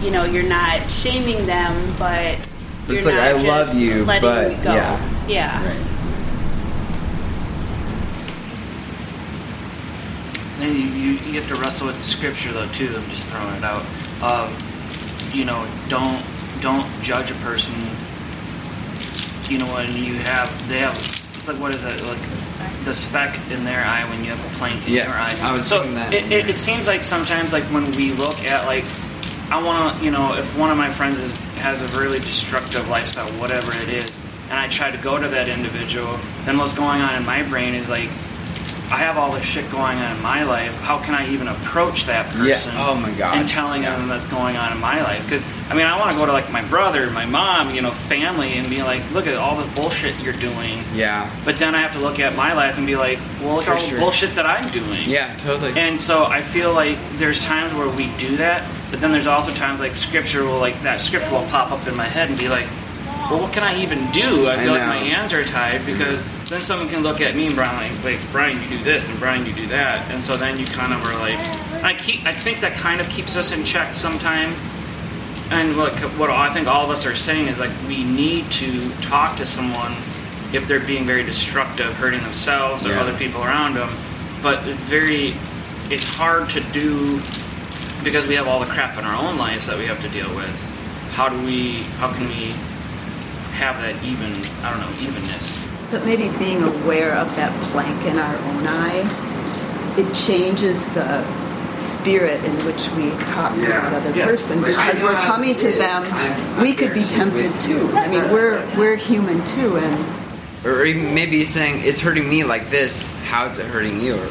you 0.00 0.10
know, 0.10 0.24
you're 0.24 0.42
not 0.48 0.80
shaming 0.90 1.46
them, 1.46 1.94
but 1.98 2.36
you're 2.88 2.96
It's 2.98 3.06
like, 3.06 3.14
I 3.14 3.32
just 3.32 3.44
love 3.46 3.74
you, 3.74 4.04
letting 4.04 4.22
but- 4.28 4.48
me 4.58 4.64
go. 4.64 4.74
yeah. 4.74 5.10
Yeah. 5.26 5.66
Right. 5.66 5.80
Then 10.58 10.74
you, 10.76 10.82
you, 10.82 11.10
you 11.32 11.40
have 11.40 11.48
to 11.48 11.54
wrestle 11.60 11.86
with 11.88 11.96
the 11.96 12.08
scripture 12.08 12.52
though 12.52 12.68
too. 12.68 12.94
I'm 12.96 13.08
just 13.10 13.26
throwing 13.26 13.54
it 13.56 13.64
out. 13.64 13.84
Um, 14.22 14.56
you 15.32 15.44
know, 15.44 15.66
don't 15.88 16.22
don't 16.60 16.86
judge 17.02 17.30
a 17.30 17.34
person. 17.36 17.72
You 19.50 19.58
know, 19.58 19.66
when 19.74 19.96
you 19.96 20.14
have 20.14 20.68
they 20.68 20.78
have 20.78 20.96
it's 21.34 21.48
like 21.48 21.58
what 21.58 21.74
is 21.74 21.82
it 21.82 22.02
like 22.04 22.20
the 22.84 22.94
speck 22.94 23.36
in 23.50 23.64
their 23.64 23.84
eye 23.84 24.08
when 24.08 24.22
you 24.24 24.30
have 24.30 24.52
a 24.52 24.56
plank 24.58 24.86
in 24.86 24.94
Yeah, 24.94 25.04
your 25.06 25.14
eye. 25.14 25.36
I 25.42 25.52
was 25.52 25.66
so 25.66 25.78
thinking 25.80 25.96
that, 25.96 26.14
It, 26.14 26.30
it, 26.30 26.48
it 26.50 26.58
seems 26.58 26.86
like 26.86 27.02
sometimes 27.02 27.52
like 27.52 27.64
when 27.64 27.90
we 27.92 28.10
look 28.12 28.42
at 28.44 28.66
like 28.66 28.84
I 29.54 29.62
want 29.62 29.96
to 29.98 30.04
you 30.04 30.10
know 30.10 30.34
if 30.36 30.58
one 30.58 30.72
of 30.72 30.76
my 30.76 30.90
friends 30.90 31.20
is, 31.20 31.32
has 31.62 31.80
a 31.80 31.86
really 32.00 32.18
destructive 32.18 32.88
lifestyle, 32.88 33.28
whatever 33.40 33.70
it 33.82 33.88
is, 33.88 34.18
and 34.50 34.58
I 34.58 34.66
try 34.68 34.90
to 34.90 34.98
go 34.98 35.16
to 35.16 35.28
that 35.28 35.48
individual, 35.48 36.18
then 36.44 36.58
what's 36.58 36.74
going 36.74 37.00
on 37.00 37.14
in 37.14 37.24
my 37.24 37.44
brain 37.44 37.72
is 37.74 37.88
like 37.88 38.08
I 38.90 38.98
have 38.98 39.16
all 39.16 39.30
this 39.30 39.44
shit 39.44 39.70
going 39.70 39.96
on 39.98 40.16
in 40.16 40.22
my 40.22 40.42
life. 40.42 40.74
How 40.80 40.98
can 40.98 41.14
I 41.14 41.28
even 41.28 41.46
approach 41.46 42.04
that 42.06 42.26
Yeah. 42.34 42.54
person? 42.54 42.72
Oh 42.76 42.96
my 42.96 43.12
God. 43.12 43.38
And 43.38 43.48
telling 43.48 43.84
Yeah. 43.84 43.94
them 43.96 44.08
that's 44.08 44.24
going 44.26 44.56
on 44.56 44.72
in 44.72 44.80
my 44.80 45.00
life 45.02 45.22
because 45.24 45.42
I 45.70 45.74
mean 45.74 45.86
I 45.86 45.96
want 46.00 46.10
to 46.10 46.18
go 46.18 46.26
to 46.26 46.32
like 46.32 46.50
my 46.50 46.62
brother, 46.62 47.08
my 47.10 47.24
mom, 47.24 47.72
you 47.72 47.80
know, 47.80 47.92
family, 47.92 48.54
and 48.54 48.68
be 48.68 48.82
like, 48.82 49.02
look 49.12 49.28
at 49.28 49.36
all 49.36 49.56
the 49.56 49.68
bullshit 49.80 50.18
you're 50.18 50.32
doing. 50.50 50.82
Yeah. 50.92 51.30
But 51.44 51.60
then 51.60 51.76
I 51.76 51.78
have 51.78 51.92
to 51.92 52.00
look 52.00 52.18
at 52.18 52.34
my 52.34 52.54
life 52.54 52.76
and 52.76 52.86
be 52.88 52.96
like, 52.96 53.20
well, 53.40 53.54
look 53.54 53.68
at 53.68 53.76
all 53.76 53.88
the 53.88 53.98
bullshit 54.00 54.34
that 54.34 54.46
I'm 54.46 54.68
doing. 54.72 55.04
Yeah. 55.08 55.32
Totally. 55.38 55.78
And 55.80 55.98
so 55.98 56.24
I 56.24 56.42
feel 56.42 56.72
like 56.74 56.98
there's 57.18 57.38
times 57.38 57.72
where 57.74 57.88
we 57.88 58.08
do 58.18 58.36
that, 58.36 58.68
but 58.94 59.00
then 59.00 59.10
there's 59.10 59.26
also 59.26 59.52
times 59.56 59.80
like 59.80 59.96
scripture 59.96 60.44
will 60.44 60.60
like 60.60 60.80
that 60.82 61.00
scripture 61.00 61.28
will 61.32 61.44
pop 61.46 61.72
up 61.72 61.84
in 61.88 61.96
my 61.96 62.04
head 62.06 62.28
and 62.28 62.38
be 62.38 62.48
like, 62.48 62.66
well, 63.28 63.40
what 63.40 63.52
can 63.52 63.64
I 63.64 63.82
even 63.82 63.98
do? 64.12 64.46
I 64.46 64.52
I 64.54 64.56
feel 64.62 64.70
like 64.70 64.86
my 64.86 64.98
hands 64.98 65.32
are 65.32 65.42
tied 65.42 65.84
because 65.84 66.22
then 66.48 66.60
someone 66.60 66.88
can 66.88 67.02
look 67.02 67.20
at 67.20 67.34
me 67.34 67.46
and 67.46 67.56
Brian 67.56 67.92
like, 68.04 68.04
like 68.04 68.30
Brian, 68.30 68.62
you 68.62 68.78
do 68.78 68.84
this 68.84 69.04
and 69.08 69.18
Brian, 69.18 69.46
you 69.46 69.52
do 69.52 69.66
that, 69.66 70.08
and 70.12 70.24
so 70.24 70.36
then 70.36 70.60
you 70.60 70.64
kind 70.66 70.92
of 70.92 71.04
are 71.06 71.18
like, 71.18 71.40
I 71.82 71.94
keep, 71.94 72.24
I 72.24 72.30
think 72.30 72.60
that 72.60 72.74
kind 72.74 73.00
of 73.00 73.08
keeps 73.08 73.36
us 73.36 73.50
in 73.50 73.64
check 73.64 73.96
sometime. 73.96 74.54
And 75.50 75.76
what 75.76 75.92
what 76.16 76.30
I 76.30 76.52
think 76.52 76.68
all 76.68 76.84
of 76.84 76.90
us 76.90 77.04
are 77.04 77.16
saying 77.16 77.48
is 77.48 77.58
like 77.58 77.72
we 77.88 78.04
need 78.04 78.48
to 78.62 78.90
talk 79.00 79.36
to 79.38 79.44
someone 79.44 79.92
if 80.52 80.68
they're 80.68 80.78
being 80.78 81.04
very 81.04 81.24
destructive, 81.24 81.92
hurting 81.94 82.22
themselves 82.22 82.86
or 82.86 82.90
Yeah. 82.90 83.00
other 83.00 83.18
people 83.18 83.42
around 83.42 83.74
them. 83.74 83.90
But 84.40 84.64
it's 84.68 84.80
very, 84.84 85.34
it's 85.90 86.04
hard 86.14 86.48
to 86.50 86.60
do 86.70 87.20
because 88.02 88.26
we 88.26 88.34
have 88.34 88.46
all 88.48 88.60
the 88.60 88.66
crap 88.66 88.98
in 88.98 89.04
our 89.04 89.14
own 89.14 89.38
lives 89.38 89.66
that 89.66 89.78
we 89.78 89.86
have 89.86 90.00
to 90.02 90.08
deal 90.08 90.34
with. 90.34 90.62
How 91.12 91.28
do 91.28 91.40
we? 91.44 91.82
How 92.00 92.12
can 92.12 92.26
we 92.28 92.50
have 93.54 93.76
that 93.82 94.02
even? 94.04 94.32
I 94.64 94.70
don't 94.70 94.80
know 94.80 95.06
evenness. 95.06 95.60
But 95.90 96.04
maybe 96.04 96.28
being 96.38 96.62
aware 96.62 97.14
of 97.14 97.34
that 97.36 97.52
plank 97.70 98.04
in 98.06 98.18
our 98.18 98.36
own 98.36 98.66
eye, 98.66 99.94
it 99.96 100.12
changes 100.14 100.84
the 100.94 101.24
spirit 101.80 102.42
in 102.44 102.52
which 102.64 102.88
we 102.92 103.10
talk 103.34 103.54
to 103.54 103.60
Yeah. 103.60 103.68
that 103.90 103.92
other 103.94 104.16
Yeah. 104.18 104.26
person 104.26 104.60
because 104.60 104.98
know 104.98 105.04
we're 105.06 105.14
coming 105.14 105.54
to 105.56 105.70
them. 105.72 106.02
I'm- 106.12 106.60
we 106.62 106.70
I'm 106.70 106.76
could 106.76 106.94
be 106.94 107.02
tempted 107.02 107.42
with 107.52 107.62
too. 107.64 107.90
I 107.96 108.08
mean, 108.08 108.30
we're 108.30 108.62
we're 108.76 108.96
human 108.96 109.44
too, 109.44 109.76
and 109.76 110.04
or 110.64 110.84
even 110.84 111.14
maybe 111.14 111.38
he's 111.38 111.50
saying 111.50 111.82
it's 111.84 112.00
hurting 112.00 112.28
me 112.28 112.42
like 112.42 112.70
this. 112.70 113.12
How's 113.30 113.58
it 113.58 113.66
hurting 113.66 114.00
you? 114.00 114.14
Or, 114.14 114.26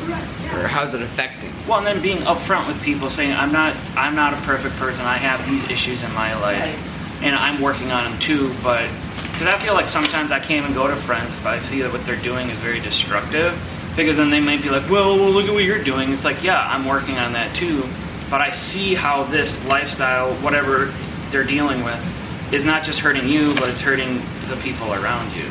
or 0.56 0.68
how's 0.68 0.94
it 0.94 1.02
affecting? 1.02 1.52
Well, 1.68 1.80
and 1.80 1.88
then 1.88 2.02
being 2.02 2.20
upfront 2.20 2.68
with 2.68 2.82
people, 2.82 3.10
saying 3.10 3.34
I'm 3.34 3.52
not, 3.52 3.76
I'm 3.96 4.16
not 4.16 4.34
a 4.34 4.38
perfect 4.38 4.76
person. 4.78 5.06
I 5.06 5.18
have 5.18 5.46
these 5.50 5.64
issues 5.70 6.04
in 6.04 6.14
my 6.14 6.34
life, 6.40 7.22
and 7.22 7.36
I'm 7.36 7.62
working 7.62 7.92
on 7.92 8.10
them 8.10 8.20
too. 8.20 8.54
But 8.62 8.90
because 9.32 9.48
I 9.48 9.58
feel 9.60 9.74
like 9.74 9.90
sometimes 9.90 10.32
I 10.32 10.40
can't 10.40 10.64
even 10.64 10.74
go 10.74 10.88
to 10.88 10.96
friends 10.96 11.34
if 11.34 11.46
I 11.46 11.60
see 11.60 11.82
that 11.82 11.92
what 11.92 12.06
they're 12.06 12.16
doing 12.22 12.50
is 12.50 12.58
very 12.60 12.80
destructive, 12.80 13.58
because 13.96 14.18
then 14.18 14.30
they 14.30 14.40
might 14.40 14.62
be 14.62 14.70
like, 14.70 14.90
well, 14.90 15.16
well, 15.18 15.32
look 15.32 15.48
at 15.48 15.54
what 15.54 15.64
you're 15.64 15.84
doing. 15.84 16.12
It's 16.12 16.26
like, 16.26 16.44
yeah, 16.44 16.68
I'm 16.68 16.86
working 16.86 17.18
on 17.18 17.34
that 17.34 17.56
too, 17.56 17.88
but 18.30 18.42
I 18.42 18.52
see 18.52 18.94
how 18.94 19.24
this 19.24 19.64
lifestyle, 19.66 20.34
whatever 20.36 20.94
they're 21.30 21.44
dealing 21.44 21.84
with, 21.84 22.54
is 22.54 22.66
not 22.66 22.84
just 22.84 23.00
hurting 23.00 23.28
you, 23.28 23.54
but 23.56 23.70
it's 23.70 23.82
hurting 23.82 24.22
the 24.50 24.58
people 24.58 24.94
around 24.94 25.36
you. 25.36 25.46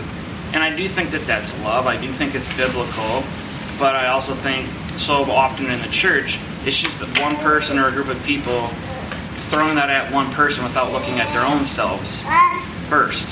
And 0.53 0.63
I 0.63 0.75
do 0.75 0.87
think 0.89 1.11
that 1.13 1.27
that's 1.27 1.59
love. 1.63 1.87
I 1.87 1.97
do 1.99 2.13
think 2.13 2.35
it's 2.35 2.57
biblical. 2.57 3.25
But 3.79 3.97
I 3.97 4.09
also 4.09 4.35
think 4.35 4.69
so 4.97 5.25
often 5.31 5.67
in 5.67 5.81
the 5.81 5.89
church, 5.89 6.39
It's 6.65 6.79
just 6.79 7.01
that 7.03 7.11
one 7.19 7.35
person 7.43 7.77
or 7.77 7.89
a 7.89 7.91
group 7.91 8.07
of 8.07 8.23
people 8.23 8.69
throwing 9.51 9.75
that 9.75 9.91
at 9.91 10.13
one 10.15 10.31
person 10.31 10.63
without 10.63 10.93
looking 10.93 11.19
at 11.19 11.27
their 11.35 11.43
own 11.43 11.67
selves 11.67 12.23
first. 12.87 13.27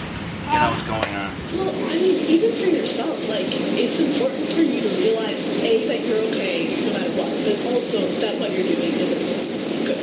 You 0.50 0.58
know 0.58 0.66
what's 0.74 0.82
going 0.82 1.14
on. 1.14 1.30
Well, 1.54 1.70
I 1.70 1.94
mean, 1.94 2.26
even 2.26 2.50
for 2.50 2.66
yourself, 2.66 3.14
like, 3.30 3.46
it's 3.78 4.02
important 4.02 4.42
for 4.50 4.66
you 4.66 4.82
to 4.82 4.92
realize, 4.98 5.46
A, 5.62 5.86
that 5.86 6.02
you're 6.02 6.18
okay 6.34 6.74
no 6.90 6.98
matter 6.98 7.14
what, 7.14 7.30
but 7.46 7.54
also 7.70 8.02
that 8.18 8.34
what 8.42 8.50
you're 8.50 8.66
doing 8.66 8.98
isn't 8.98 9.22
good, 9.86 10.02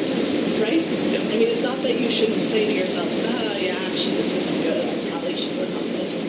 right? 0.63 0.79
I 0.79 1.19
mean, 1.27 1.51
it's 1.51 1.67
not 1.67 1.83
that 1.83 1.99
you 1.99 2.07
shouldn't 2.07 2.39
say 2.39 2.63
to 2.71 2.73
yourself, 2.79 3.11
ah, 3.11 3.59
yeah, 3.59 3.75
actually, 3.91 4.23
this 4.23 4.39
isn't 4.39 4.63
good, 4.63 4.87
I 4.87 5.11
probably 5.11 5.35
should 5.35 5.59
work 5.59 5.67
on 5.75 5.83
this. 5.99 6.23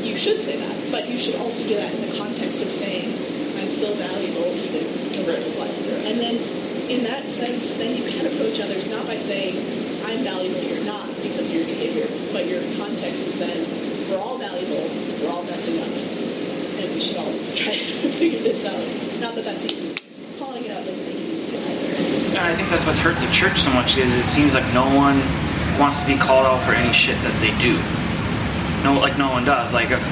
You 0.00 0.16
should 0.16 0.40
say 0.40 0.56
that, 0.56 0.88
but 0.90 1.04
you 1.04 1.18
should 1.20 1.36
also 1.36 1.68
do 1.68 1.76
that 1.76 1.92
in 1.92 2.08
the 2.08 2.16
context 2.16 2.64
of 2.64 2.72
saying, 2.72 3.12
I'm 3.58 3.68
still 3.68 3.94
valuable 3.98 4.48
no 5.18 5.22
matter 5.26 5.50
what. 5.58 5.70
And 6.06 6.16
then, 6.20 6.36
in 6.88 7.02
that 7.04 7.26
sense, 7.26 7.74
then 7.74 7.96
you 7.96 8.06
can 8.06 8.26
approach 8.26 8.60
others 8.60 8.90
not 8.90 9.06
by 9.06 9.18
saying, 9.18 9.58
I'm 10.06 10.22
valuable, 10.22 10.62
you're 10.62 10.84
not, 10.86 11.06
because 11.20 11.50
of 11.50 11.54
your 11.54 11.66
behavior, 11.66 12.06
but 12.32 12.46
your 12.46 12.62
context 12.78 13.28
is 13.28 13.38
then, 13.38 13.58
we're 14.08 14.22
all 14.22 14.38
valuable, 14.38 14.86
we're 15.20 15.30
all 15.30 15.44
messing 15.44 15.82
up, 15.82 15.90
and 15.90 16.86
we 16.94 17.00
should 17.00 17.18
all 17.18 17.34
try 17.58 17.74
to 17.74 18.08
figure 18.14 18.40
this 18.40 18.64
out. 18.64 18.78
Not 19.20 19.34
that 19.34 19.44
that's 19.44 19.66
easy. 19.66 19.92
Calling 20.38 20.64
it 20.64 20.70
out 20.70 20.84
doesn't 20.86 21.04
make 21.04 21.18
it 21.18 21.34
easy 21.34 21.56
either. 21.56 22.40
I 22.40 22.54
think 22.54 22.70
that's 22.70 22.86
what's 22.86 23.00
hurt 23.00 23.18
the 23.18 23.30
church 23.32 23.60
so 23.60 23.70
much 23.74 23.98
is 23.98 24.14
it 24.14 24.24
seems 24.24 24.54
like 24.54 24.66
no 24.72 24.86
one 24.94 25.18
wants 25.78 26.00
to 26.00 26.06
be 26.06 26.16
called 26.16 26.46
out 26.46 26.62
for 26.62 26.72
any 26.72 26.92
shit 26.92 27.20
that 27.22 27.34
they 27.42 27.50
do. 27.58 27.74
No, 28.86 28.98
like 28.98 29.18
no 29.18 29.30
one 29.30 29.44
does. 29.44 29.74
Like 29.74 29.90
if, 29.90 30.02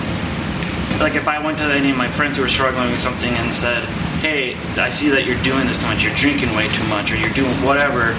like 1.01 1.15
if 1.15 1.29
I 1.29 1.45
went 1.45 1.59
to 1.59 1.65
any 1.65 1.91
of 1.91 1.97
my 1.97 2.09
friends 2.09 2.37
who 2.37 2.43
were 2.43 2.49
struggling 2.49 2.91
with 2.91 3.01
something 3.01 3.33
and 3.33 3.55
said, 3.55 3.85
"Hey, 4.21 4.57
I 4.77 4.91
see 4.91 5.09
that 5.11 5.25
you're 5.27 5.43
doing 5.43 5.67
this 5.67 5.81
too 5.81 5.87
much. 5.87 6.03
You're 6.03 6.15
drinking 6.15 6.55
way 6.57 6.69
too 6.69 6.85
much, 6.85 7.13
or 7.13 7.17
you're 7.17 7.35
doing 7.35 7.55
whatever," 7.63 8.15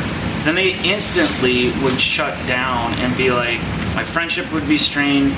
then 0.47 0.55
they 0.55 0.79
instantly 0.83 1.71
would 1.83 1.99
shut 1.99 2.33
down 2.47 2.93
and 2.95 3.15
be 3.17 3.31
like, 3.31 3.59
my 3.95 4.03
friendship 4.03 4.49
would 4.53 4.67
be 4.67 4.77
strained. 4.77 5.33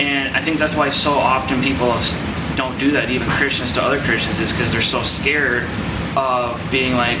And 0.00 0.34
I 0.34 0.40
think 0.42 0.58
that's 0.58 0.74
why 0.74 0.88
so 0.88 1.12
often 1.12 1.62
people 1.62 1.94
don't 2.56 2.76
do 2.78 2.90
that, 2.92 3.10
even 3.10 3.28
Christians 3.28 3.70
to 3.72 3.82
other 3.82 4.00
Christians, 4.00 4.40
is 4.40 4.50
because 4.50 4.72
they're 4.72 4.82
so 4.82 5.02
scared 5.02 5.62
of 6.16 6.58
being 6.72 6.94
like, 6.96 7.18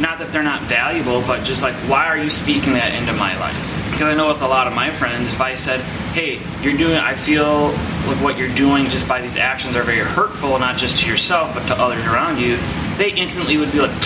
not 0.00 0.18
that 0.18 0.30
they're 0.30 0.42
not 0.42 0.62
valuable, 0.62 1.22
but 1.22 1.42
just 1.44 1.62
like, 1.62 1.74
why 1.88 2.06
are 2.06 2.18
you 2.18 2.30
speaking 2.30 2.74
that 2.74 2.94
into 2.94 3.12
my 3.14 3.36
life? 3.40 3.90
Because 3.90 4.06
I 4.06 4.14
know 4.14 4.28
with 4.28 4.42
a 4.42 4.46
lot 4.46 4.66
of 4.66 4.74
my 4.74 4.90
friends, 4.90 5.32
if 5.32 5.40
I 5.40 5.54
said, 5.54 5.80
hey, 6.12 6.40
you're 6.62 6.76
doing, 6.76 6.98
I 6.98 7.14
feel 7.14 7.68
like 8.06 8.22
what 8.22 8.36
you're 8.36 8.54
doing 8.54 8.86
just 8.86 9.08
by 9.08 9.22
these 9.22 9.38
actions 9.38 9.76
are 9.76 9.82
very 9.82 10.00
hurtful, 10.00 10.58
not 10.58 10.76
just 10.76 10.98
to 10.98 11.08
yourself, 11.08 11.54
but 11.54 11.66
to 11.68 11.74
others 11.74 12.04
around 12.04 12.38
you, 12.38 12.58
they 12.98 13.12
instantly 13.12 13.56
would 13.56 13.72
be 13.72 13.80
like, 13.80 14.02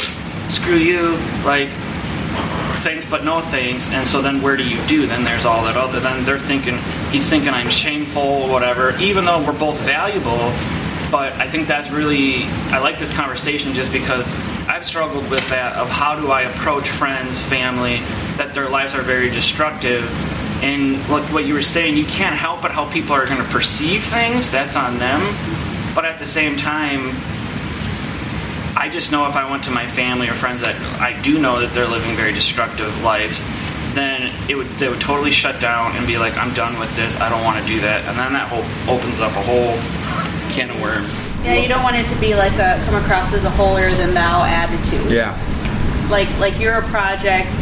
screw 0.48 0.76
you, 0.76 1.18
like, 1.44 1.68
thanks 2.86 3.04
but 3.06 3.24
no 3.24 3.40
thanks. 3.40 3.88
And 3.88 4.06
so 4.06 4.22
then 4.22 4.40
where 4.40 4.56
do 4.56 4.62
you 4.62 4.80
do? 4.86 5.08
Then 5.08 5.24
there's 5.24 5.44
all 5.44 5.64
that 5.64 5.76
other 5.76 5.98
then 5.98 6.24
they're 6.24 6.38
thinking 6.38 6.78
he's 7.10 7.28
thinking 7.28 7.50
i'm 7.50 7.68
shameful 7.68 8.22
or 8.22 8.52
whatever 8.52 8.96
even 9.00 9.24
though 9.24 9.44
we're 9.44 9.58
both 9.58 9.78
valuable. 9.80 10.52
But 11.10 11.32
i 11.34 11.48
think 11.48 11.66
that's 11.66 11.90
really 11.90 12.44
i 12.70 12.78
like 12.78 12.98
this 12.98 13.12
conversation 13.14 13.74
just 13.74 13.92
because 13.92 14.24
i've 14.68 14.84
struggled 14.84 15.28
with 15.30 15.48
that 15.48 15.76
of 15.76 15.88
how 15.88 16.20
do 16.20 16.30
i 16.30 16.42
approach 16.42 16.88
friends 16.88 17.40
family 17.40 17.98
that 18.36 18.54
their 18.54 18.68
lives 18.68 18.94
are 18.94 19.02
very 19.02 19.30
destructive 19.30 20.04
and 20.62 20.96
like 21.08 21.24
what 21.32 21.46
you 21.46 21.54
were 21.54 21.62
saying 21.62 21.96
you 21.96 22.06
can't 22.06 22.36
help 22.36 22.62
but 22.62 22.70
how 22.70 22.88
people 22.90 23.12
are 23.14 23.26
going 23.26 23.42
to 23.42 23.48
perceive 23.50 24.04
things 24.04 24.50
that's 24.50 24.76
on 24.76 24.98
them 24.98 25.20
but 25.94 26.04
at 26.04 26.18
the 26.18 26.26
same 26.26 26.56
time 26.56 27.10
I 28.76 28.90
just 28.90 29.10
know 29.10 29.26
if 29.26 29.36
I 29.36 29.50
went 29.50 29.64
to 29.64 29.70
my 29.70 29.86
family 29.86 30.28
or 30.28 30.34
friends 30.34 30.60
that 30.60 30.76
I 31.00 31.18
do 31.22 31.38
know 31.38 31.60
that 31.60 31.72
they're 31.72 31.88
living 31.88 32.14
very 32.14 32.32
destructive 32.32 32.92
lives, 33.02 33.42
then 33.94 34.30
it 34.50 34.54
would 34.54 34.68
they 34.76 34.90
would 34.90 35.00
totally 35.00 35.30
shut 35.30 35.60
down 35.62 35.96
and 35.96 36.06
be 36.06 36.18
like, 36.18 36.36
I'm 36.36 36.52
done 36.52 36.78
with 36.78 36.94
this. 36.94 37.16
I 37.16 37.30
don't 37.30 37.42
want 37.42 37.58
to 37.58 37.66
do 37.66 37.80
that, 37.80 38.04
and 38.04 38.18
then 38.18 38.34
that 38.34 38.48
whole 38.52 38.62
opens 38.84 39.18
up 39.18 39.32
a 39.32 39.42
whole 39.42 39.72
can 40.52 40.68
of 40.68 40.80
worms. 40.82 41.10
Yeah, 41.42 41.54
you 41.54 41.68
don't 41.68 41.82
want 41.82 41.96
it 41.96 42.06
to 42.06 42.20
be 42.20 42.34
like 42.34 42.52
a 42.60 42.76
come 42.84 43.00
across 43.02 43.32
as 43.32 43.44
a 43.44 43.50
holier 43.50 43.88
than 43.96 44.12
thou 44.12 44.44
attitude. 44.44 45.10
Yeah. 45.10 45.32
Like 46.10 46.28
like 46.38 46.60
you're 46.60 46.74
a 46.76 46.86
project. 46.88 47.56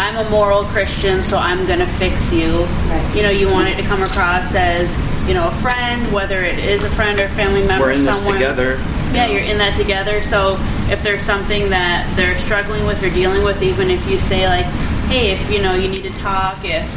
I'm 0.00 0.16
a 0.16 0.30
moral 0.30 0.64
Christian, 0.64 1.22
so 1.22 1.36
I'm 1.36 1.66
gonna 1.66 1.86
fix 1.98 2.32
you. 2.32 2.64
Right. 2.64 3.12
You 3.14 3.22
know, 3.22 3.28
you 3.28 3.50
want 3.50 3.68
it 3.68 3.76
to 3.76 3.82
come 3.82 4.02
across 4.02 4.54
as 4.54 4.90
you 5.28 5.34
know 5.34 5.46
a 5.46 5.52
friend, 5.60 6.10
whether 6.10 6.40
it 6.40 6.58
is 6.58 6.82
a 6.82 6.88
friend 6.88 7.20
or 7.20 7.28
family 7.28 7.60
member. 7.66 7.84
We're 7.84 7.92
in 7.92 8.04
this 8.06 8.16
someone, 8.16 8.40
together. 8.40 8.78
Yeah, 9.12 9.26
you're 9.26 9.42
in 9.42 9.58
that 9.58 9.76
together. 9.76 10.22
So 10.22 10.56
if 10.88 11.02
there's 11.02 11.20
something 11.22 11.68
that 11.68 12.10
they're 12.16 12.38
struggling 12.38 12.86
with 12.86 13.02
or 13.04 13.10
dealing 13.10 13.44
with, 13.44 13.62
even 13.62 13.90
if 13.90 14.08
you 14.08 14.16
say 14.16 14.48
like, 14.48 14.64
"Hey, 15.12 15.32
if 15.32 15.50
you 15.52 15.60
know 15.60 15.74
you 15.74 15.88
need 15.88 16.02
to 16.04 16.18
talk, 16.20 16.56
if 16.64 16.88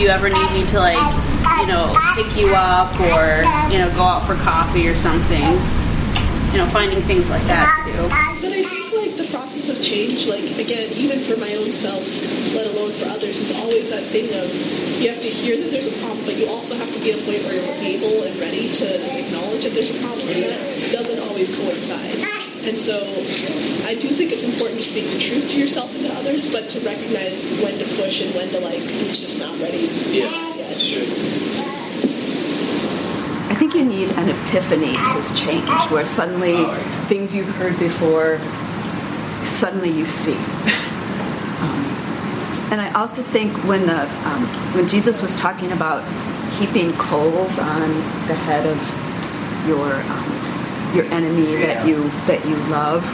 you 0.00 0.08
ever 0.08 0.30
need 0.30 0.50
me 0.52 0.64
to 0.68 0.78
like, 0.80 0.96
you 1.60 1.66
know, 1.66 1.94
pick 2.14 2.38
you 2.38 2.54
up 2.54 2.98
or 3.00 3.44
you 3.70 3.78
know 3.78 3.90
go 3.94 4.02
out 4.02 4.26
for 4.26 4.34
coffee 4.36 4.88
or 4.88 4.96
something," 4.96 5.60
you 6.52 6.58
know, 6.58 6.66
finding 6.72 7.02
things 7.02 7.28
like 7.28 7.46
that 7.48 7.68
too. 7.84 8.35
I 8.56 8.64
think 8.64 8.88
like 8.96 9.14
the 9.20 9.28
process 9.28 9.68
of 9.68 9.76
change, 9.84 10.24
like 10.32 10.48
again, 10.56 10.88
even 10.96 11.20
for 11.20 11.36
my 11.36 11.52
own 11.60 11.68
self, 11.76 12.00
let 12.56 12.64
alone 12.72 12.88
for 12.88 13.04
others, 13.12 13.36
is 13.36 13.52
always 13.60 13.92
that 13.92 14.00
thing 14.08 14.32
of 14.32 14.48
you 14.96 15.12
have 15.12 15.20
to 15.20 15.28
hear 15.28 15.60
that 15.60 15.68
there's 15.68 15.92
a 15.92 15.96
problem, 16.00 16.24
but 16.24 16.40
you 16.40 16.48
also 16.48 16.72
have 16.72 16.88
to 16.88 17.00
be 17.04 17.12
at 17.12 17.20
a 17.20 17.24
point 17.28 17.44
where 17.44 17.52
you're 17.52 17.80
able 17.84 18.24
and 18.24 18.32
ready 18.40 18.72
to 18.72 18.88
acknowledge 19.12 19.68
that 19.68 19.76
there's 19.76 19.92
a 19.92 20.00
problem, 20.00 20.24
and 20.32 20.48
that 20.48 20.62
doesn't 20.88 21.20
always 21.28 21.52
coincide. 21.52 22.16
And 22.64 22.80
so 22.80 22.96
I 23.84 23.92
do 23.92 24.08
think 24.08 24.32
it's 24.32 24.48
important 24.48 24.80
to 24.80 24.86
speak 24.88 25.04
the 25.12 25.20
truth 25.20 25.52
to 25.52 25.60
yourself 25.60 25.92
and 25.92 26.08
to 26.08 26.12
others, 26.16 26.48
but 26.48 26.64
to 26.72 26.80
recognize 26.80 27.44
when 27.60 27.76
to 27.76 27.84
push 28.00 28.24
and 28.24 28.32
when 28.32 28.48
to 28.56 28.60
like 28.64 28.80
it's 29.04 29.20
just 29.20 29.36
not 29.36 29.52
ready 29.60 29.84
Yeah. 30.16 30.32
yet. 30.56 31.85
I 33.48 33.54
think 33.54 33.74
you 33.74 33.84
need 33.84 34.10
an 34.10 34.28
epiphany 34.28 34.94
to 34.94 35.34
change, 35.36 35.68
where 35.90 36.04
suddenly 36.04 36.64
things 37.06 37.34
you've 37.34 37.48
heard 37.56 37.78
before, 37.78 38.38
suddenly 39.44 39.90
you 39.90 40.06
see. 40.06 40.36
Um, 41.56 41.84
and 42.72 42.80
I 42.80 42.92
also 42.94 43.22
think 43.22 43.52
when 43.64 43.86
the 43.86 44.02
um, 44.28 44.44
when 44.74 44.88
Jesus 44.88 45.22
was 45.22 45.34
talking 45.36 45.72
about 45.72 46.02
heaping 46.58 46.92
coals 46.94 47.58
on 47.58 47.88
the 48.26 48.34
head 48.34 48.66
of 48.66 48.76
your 49.68 49.94
um, 49.94 50.94
your 50.94 51.04
enemy 51.06 51.56
that 51.56 51.86
you 51.86 52.08
that 52.26 52.44
you 52.46 52.56
love. 52.70 53.04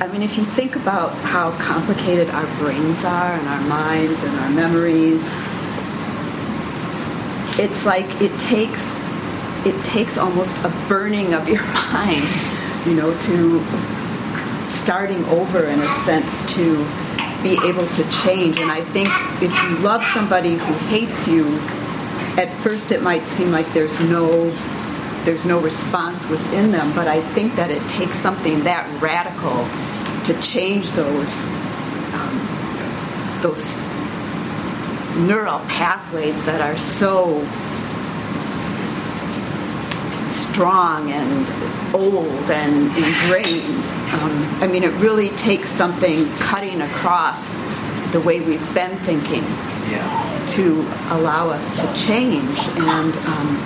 I 0.00 0.08
mean, 0.08 0.22
if 0.22 0.36
you 0.36 0.44
think 0.44 0.76
about 0.76 1.12
how 1.18 1.52
complicated 1.58 2.28
our 2.30 2.46
brains 2.58 3.04
are 3.04 3.32
and 3.32 3.48
our 3.48 3.60
minds 3.62 4.22
and 4.22 4.36
our 4.40 4.50
memories, 4.50 5.22
it's 7.58 7.86
like 7.86 8.06
it 8.20 8.38
takes 8.40 8.82
it 9.66 9.82
takes 9.84 10.18
almost 10.18 10.56
a 10.64 10.68
burning 10.88 11.32
of 11.34 11.48
your 11.48 11.62
mind, 11.92 12.24
you 12.86 12.94
know, 12.94 13.16
to 13.20 13.64
starting 14.70 15.24
over 15.26 15.64
in 15.64 15.80
a 15.80 15.90
sense 16.04 16.54
to 16.54 16.76
be 17.42 17.52
able 17.66 17.86
to 17.86 18.10
change. 18.10 18.58
And 18.58 18.70
I 18.70 18.82
think 18.84 19.08
if 19.42 19.52
you 19.62 19.78
love 19.78 20.04
somebody 20.04 20.56
who 20.56 20.72
hates 20.88 21.28
you, 21.28 21.56
at 22.36 22.52
first 22.62 22.90
it 22.90 23.02
might 23.02 23.24
seem 23.26 23.50
like 23.50 23.70
there's 23.72 24.00
no 24.08 24.50
there's 25.24 25.46
no 25.46 25.58
response 25.58 26.28
within 26.28 26.70
them, 26.70 26.94
but 26.94 27.08
I 27.08 27.22
think 27.32 27.54
that 27.54 27.70
it 27.70 27.80
takes 27.88 28.18
something 28.18 28.62
that 28.64 28.86
radical 29.00 29.64
to 30.24 30.40
change 30.42 30.90
those 30.92 31.44
um, 32.12 33.40
those 33.40 33.83
neural 35.16 35.60
pathways 35.60 36.42
that 36.44 36.60
are 36.60 36.76
so 36.78 37.40
strong 40.28 41.10
and 41.12 41.94
old 41.94 42.50
and 42.50 42.86
ingrained. 42.96 43.84
Um, 44.14 44.62
I 44.62 44.66
mean, 44.70 44.82
it 44.82 44.92
really 45.00 45.28
takes 45.30 45.68
something 45.70 46.28
cutting 46.38 46.82
across 46.82 47.46
the 48.12 48.20
way 48.20 48.40
we've 48.40 48.74
been 48.74 48.96
thinking 49.00 49.42
Yeah. 49.90 50.46
to 50.50 50.80
allow 51.10 51.50
us 51.50 51.70
to 51.80 51.94
change. 52.06 52.58
And 52.78 53.16
um, 53.16 53.56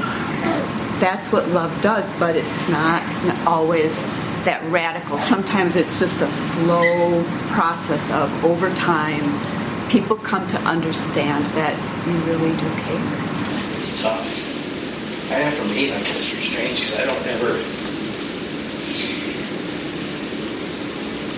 that's 1.00 1.31
what 1.33 1.49
love 1.49 1.81
does, 1.81 2.11
but 2.19 2.37
it's 2.37 2.69
not 2.69 3.02
always 3.47 3.95
that 4.45 4.62
radical. 4.71 5.19
Sometimes 5.19 5.76
it's 5.76 5.99
just 5.99 6.21
a 6.23 6.31
slow 6.31 7.23
process 7.50 8.02
of 8.12 8.45
over 8.45 8.73
time, 8.75 9.23
people 9.88 10.16
come 10.16 10.47
to 10.49 10.59
understand 10.68 11.45
that 11.57 11.73
you 12.07 12.12
really 12.28 12.52
do 12.61 12.68
care. 12.85 13.00
It's 13.76 14.00
tough. 14.02 15.33
I 15.33 15.45
know 15.45 15.50
for 15.50 15.64
me, 15.73 15.90
like 15.90 16.04
it's 16.09 16.28
strange 16.28 16.80
because 16.80 17.00
I 17.00 17.04
don't 17.04 17.26
ever. 17.37 17.57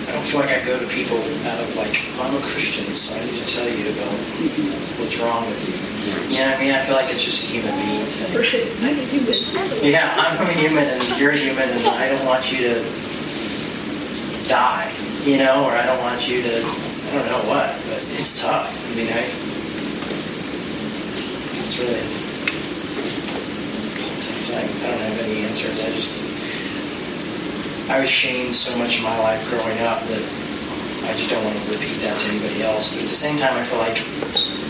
I 0.07 0.11
don't 0.15 0.27
feel 0.27 0.39
like 0.41 0.51
I 0.51 0.59
go 0.65 0.79
to 0.79 0.87
people 0.87 1.17
out 1.47 1.59
of 1.63 1.75
like 1.75 2.03
I'm 2.19 2.35
a 2.35 2.43
Christian, 2.43 2.93
so 2.93 3.15
I 3.15 3.23
need 3.23 3.39
to 3.39 3.47
tell 3.47 3.67
you 3.67 3.91
about 3.91 4.15
what's 4.99 5.19
wrong 5.19 5.47
with 5.47 5.63
you. 5.67 5.75
You 6.35 6.43
know 6.43 6.51
what 6.51 6.59
I 6.59 6.61
mean? 6.61 6.71
I 6.75 6.79
feel 6.83 6.95
like 6.95 7.11
it's 7.13 7.23
just 7.23 7.43
a 7.43 7.47
human 7.47 7.75
being 7.79 8.03
thing. 8.03 8.35
Right. 8.35 8.67
I'm 8.83 8.99
a 8.99 9.03
human. 9.07 9.35
Yeah, 9.83 10.11
I'm 10.17 10.35
a 10.43 10.53
human 10.53 10.83
and 10.87 11.03
you're 11.19 11.31
a 11.31 11.37
human, 11.37 11.69
and 11.69 11.87
I 11.87 12.09
don't 12.09 12.25
want 12.25 12.51
you 12.51 12.67
to 12.67 12.83
die, 14.47 14.91
you 15.23 15.37
know, 15.37 15.63
or 15.63 15.71
I 15.71 15.85
don't 15.85 16.01
want 16.01 16.27
you 16.27 16.41
to, 16.41 16.63
I 17.11 17.13
don't 17.15 17.27
know 17.27 17.43
what, 17.51 17.67
but 17.91 17.99
it's 18.07 18.39
tough. 18.39 18.71
I 18.71 18.95
mean, 18.95 19.11
I, 19.11 19.19
it's 21.59 21.75
really 21.75 21.99
a 21.99 22.07
tough 24.23 24.41
thing. 24.47 24.63
I 24.63 24.95
don't 24.95 25.03
have 25.11 25.19
any 25.19 25.43
answers. 25.43 25.75
I 25.83 25.91
just, 25.91 26.23
I 27.91 27.99
was 27.99 28.07
shamed 28.07 28.55
so 28.55 28.71
much 28.77 28.99
in 28.99 29.03
my 29.03 29.19
life 29.19 29.43
growing 29.51 29.75
up 29.83 30.07
that 30.07 30.23
I 31.03 31.11
just 31.19 31.27
don't 31.27 31.43
want 31.43 31.51
to 31.59 31.75
repeat 31.75 31.99
that 32.07 32.15
to 32.15 32.31
anybody 32.31 32.63
else. 32.63 32.95
But 32.95 33.03
at 33.03 33.11
the 33.11 33.19
same 33.19 33.35
time, 33.35 33.59
I 33.59 33.63
feel 33.67 33.83
like 33.83 33.99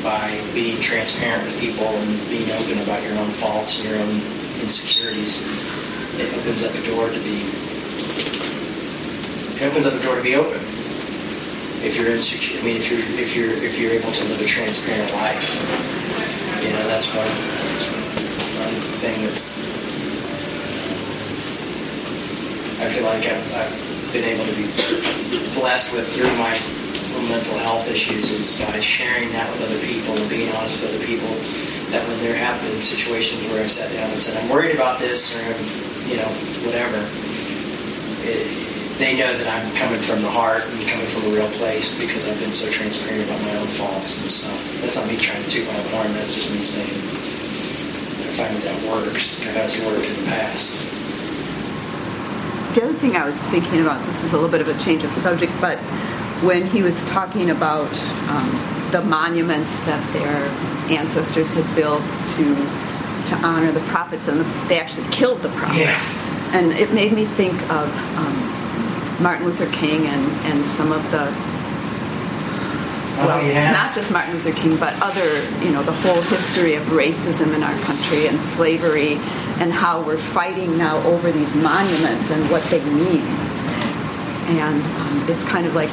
by 0.01 0.33
being 0.57 0.81
transparent 0.81 1.45
with 1.45 1.61
people 1.61 1.85
and 1.85 2.09
being 2.25 2.49
open 2.57 2.81
about 2.81 3.05
your 3.05 3.21
own 3.21 3.29
faults 3.29 3.77
and 3.77 3.85
your 3.85 4.01
own 4.01 4.17
insecurities, 4.65 5.45
it 6.17 6.25
opens 6.41 6.65
up 6.65 6.73
a 6.73 6.81
door 6.89 7.05
to 7.05 7.21
be 7.21 7.45
it 9.61 9.69
opens 9.69 9.85
up 9.85 9.93
a 9.93 10.01
door 10.01 10.17
to 10.17 10.25
be 10.25 10.33
open. 10.33 10.80
If 11.81 11.97
you're 11.97 12.13
insecure, 12.13 12.61
I 12.61 12.63
mean, 12.63 12.77
if 12.77 12.89
you're 12.89 13.01
if 13.17 13.35
you're 13.35 13.51
if 13.51 13.79
you're 13.79 13.91
able 13.91 14.11
to 14.11 14.23
live 14.29 14.41
a 14.41 14.45
transparent 14.45 15.11
life, 15.17 15.41
you 16.61 16.69
know, 16.69 16.85
that's 16.87 17.09
one 17.13 17.25
one 18.61 18.77
thing 19.01 19.17
that's. 19.25 19.57
I 22.81 22.89
feel 22.89 23.05
like 23.05 23.25
I've, 23.25 23.45
I've 23.53 24.13
been 24.13 24.25
able 24.25 24.45
to 24.45 24.55
be 24.57 24.69
blessed 25.57 25.93
with 25.93 26.05
through 26.13 26.29
my 26.37 26.53
mental 27.29 27.57
health 27.59 27.89
issues 27.89 28.31
is 28.31 28.65
by 28.65 28.79
sharing 28.79 29.29
that 29.33 29.49
with 29.51 29.65
other 29.65 29.79
people 29.85 30.17
and 30.17 30.29
being 30.29 30.49
honest 30.55 30.81
with 30.81 30.95
other 30.95 31.05
people. 31.05 31.29
That 31.91 32.07
when 32.07 32.17
there 32.23 32.35
have 32.35 32.61
been 32.61 32.81
situations 32.81 33.45
where 33.49 33.61
I've 33.61 33.71
sat 33.71 33.91
down 33.91 34.09
and 34.09 34.21
said, 34.21 34.41
I'm 34.41 34.49
worried 34.49 34.73
about 34.73 34.99
this 34.99 35.35
or, 35.35 35.43
you 36.07 36.17
know, 36.17 36.29
whatever, 36.63 37.03
it, 38.23 38.70
they 39.01 39.17
know 39.17 39.33
that 39.33 39.49
I'm 39.49 39.65
coming 39.81 39.99
from 39.99 40.21
the 40.21 40.29
heart 40.29 40.61
and 40.61 40.77
coming 40.87 41.07
from 41.09 41.33
a 41.33 41.35
real 41.35 41.49
place 41.57 41.97
because 41.97 42.29
I've 42.29 42.39
been 42.39 42.53
so 42.53 42.69
transparent 42.69 43.25
about 43.25 43.41
my 43.41 43.55
own 43.57 43.65
faults 43.65 44.21
and 44.21 44.29
stuff. 44.29 44.53
That's 44.81 44.95
not 44.95 45.07
me 45.09 45.17
trying 45.17 45.41
to 45.41 45.49
toot 45.49 45.65
my 45.65 45.73
own 45.73 45.89
horn, 45.89 46.13
that's 46.13 46.35
just 46.37 46.53
me 46.53 46.61
saying, 46.61 47.01
I 48.21 48.29
find 48.37 48.53
that 48.55 48.63
that 48.69 48.79
works, 48.93 49.41
it 49.41 49.57
has 49.57 49.81
worked 49.81 50.05
in 50.05 50.21
the 50.21 50.29
past. 50.29 50.85
The 52.75 52.83
other 52.85 52.93
thing 52.93 53.15
I 53.17 53.25
was 53.25 53.41
thinking 53.49 53.81
about, 53.81 54.05
this 54.05 54.23
is 54.23 54.31
a 54.33 54.35
little 54.37 54.51
bit 54.51 54.61
of 54.61 54.69
a 54.69 54.77
change 54.83 55.03
of 55.03 55.11
subject, 55.11 55.51
but 55.59 55.79
when 56.45 56.65
he 56.67 56.83
was 56.83 57.03
talking 57.05 57.49
about 57.49 57.91
um, 58.29 58.49
the 58.91 59.01
monuments 59.01 59.73
that 59.81 60.01
their 60.13 60.45
ancestors 60.95 61.51
had 61.53 61.65
built 61.75 62.01
to 62.37 62.55
to 63.29 63.35
honor 63.45 63.71
the 63.71 63.79
prophets, 63.81 64.27
and 64.27 64.39
the, 64.39 64.43
they 64.67 64.79
actually 64.79 65.07
killed 65.11 65.41
the 65.41 65.49
prophets, 65.49 65.79
Yeah. 65.79 66.57
and 66.57 66.71
it 66.73 66.91
made 66.91 67.13
me 67.13 67.25
think 67.25 67.53
of 67.69 67.87
um, 68.17 68.60
Martin 69.21 69.45
Luther 69.45 69.69
King 69.71 70.07
and 70.07 70.25
and 70.45 70.65
some 70.65 70.91
of 70.91 71.03
the 71.11 71.31
well, 73.17 73.45
yeah. 73.45 73.71
not 73.71 73.93
just 73.93 74.11
Martin 74.11 74.33
Luther 74.33 74.51
King, 74.53 74.77
but 74.77 74.99
other, 75.01 75.43
you 75.63 75.71
know, 75.71 75.83
the 75.83 75.91
whole 75.91 76.21
history 76.23 76.75
of 76.75 76.83
racism 76.85 77.53
in 77.53 77.61
our 77.61 77.77
country 77.81 78.27
and 78.27 78.41
slavery, 78.41 79.13
and 79.59 79.71
how 79.71 80.01
we're 80.01 80.17
fighting 80.17 80.77
now 80.77 80.97
over 81.05 81.31
these 81.31 81.53
monuments 81.55 82.31
and 82.31 82.49
what 82.49 82.63
they 82.65 82.83
mean. 82.85 83.21
And 84.57 84.81
um, 84.83 85.29
it's 85.29 85.43
kind 85.43 85.67
of 85.67 85.75
like 85.75 85.89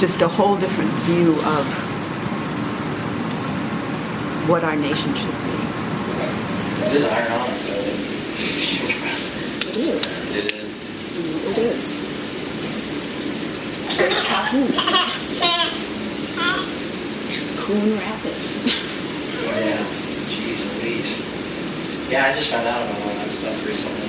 just 0.00 0.20
a 0.22 0.28
whole 0.28 0.56
different 0.56 0.90
view 1.04 1.32
of 1.44 1.66
what 4.48 4.64
our 4.64 4.76
nation 4.76 5.14
should 5.14 5.30
be. 5.30 5.56
It 6.86 6.94
is 6.94 7.06
ironic, 7.06 7.60
though. 7.62 7.82
that 7.82 7.96
you 7.96 8.76
think 8.76 8.98
about 8.98 9.18
it. 9.18 9.68
It 9.68 9.76
is. 9.76 10.36
It 10.36 10.52
is. 10.52 10.55
Mm, 11.16 11.50
it 11.50 11.58
is. 11.58 11.96
Great 13.96 14.12
Calhoun. 14.12 14.68
Coon 17.56 17.98
Rapids. 17.98 18.62
Oh, 19.40 19.60
yeah. 19.64 19.80
Jeez 20.28 20.82
Louise. 20.82 21.22
Yeah, 22.12 22.26
I 22.26 22.32
just 22.34 22.52
found 22.52 22.66
out 22.68 22.82
about 22.82 23.00
all 23.00 23.14
that 23.14 23.32
stuff 23.32 23.66
recently. 23.66 24.06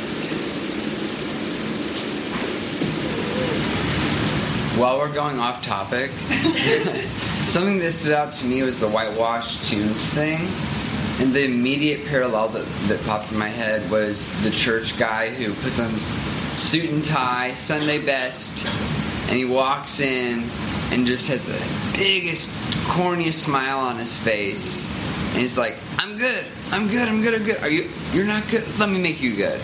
While 4.78 4.98
we're 4.98 5.14
going 5.14 5.40
off 5.40 5.64
topic, 5.64 6.12
something 7.48 7.80
that 7.80 7.94
stood 7.94 8.14
out 8.14 8.34
to 8.34 8.46
me 8.46 8.64
was 8.64 8.82
the 8.82 8.90
whitewash 8.90 9.70
tombs 9.70 10.14
thing. 10.14 10.50
And 11.20 11.34
the 11.34 11.46
immediate 11.46 12.06
parallel 12.06 12.50
that, 12.50 12.66
that 12.90 13.02
popped 13.06 13.32
in 13.32 13.38
my 13.38 13.48
head 13.48 13.90
was 13.90 14.40
the 14.44 14.52
church 14.52 15.00
guy 15.00 15.30
who 15.30 15.54
puts 15.54 15.80
on 15.80 15.92
suit 16.58 16.90
and 16.90 17.04
tie, 17.04 17.54
Sunday 17.54 18.04
best, 18.04 18.66
and 19.28 19.38
he 19.38 19.46
walks 19.46 20.00
in 20.00 20.50
and 20.92 21.06
just 21.06 21.28
has 21.30 21.46
the 21.46 21.98
biggest, 21.98 22.50
corniest 22.88 23.46
smile 23.46 23.80
on 23.80 23.98
his 23.98 24.18
face. 24.18 24.92
And 25.32 25.40
he's 25.40 25.58
like, 25.58 25.76
I'm 25.98 26.18
good, 26.18 26.46
I'm 26.72 26.88
good, 26.88 27.08
I'm 27.08 27.22
good, 27.22 27.34
I'm 27.34 27.44
good. 27.46 27.62
Are 27.62 27.70
you, 27.70 27.90
you're 28.12 28.26
not 28.26 28.48
good? 28.50 28.66
Let 28.80 28.90
me 28.90 29.00
make 29.00 29.22
you 29.22 29.36
good. 29.36 29.62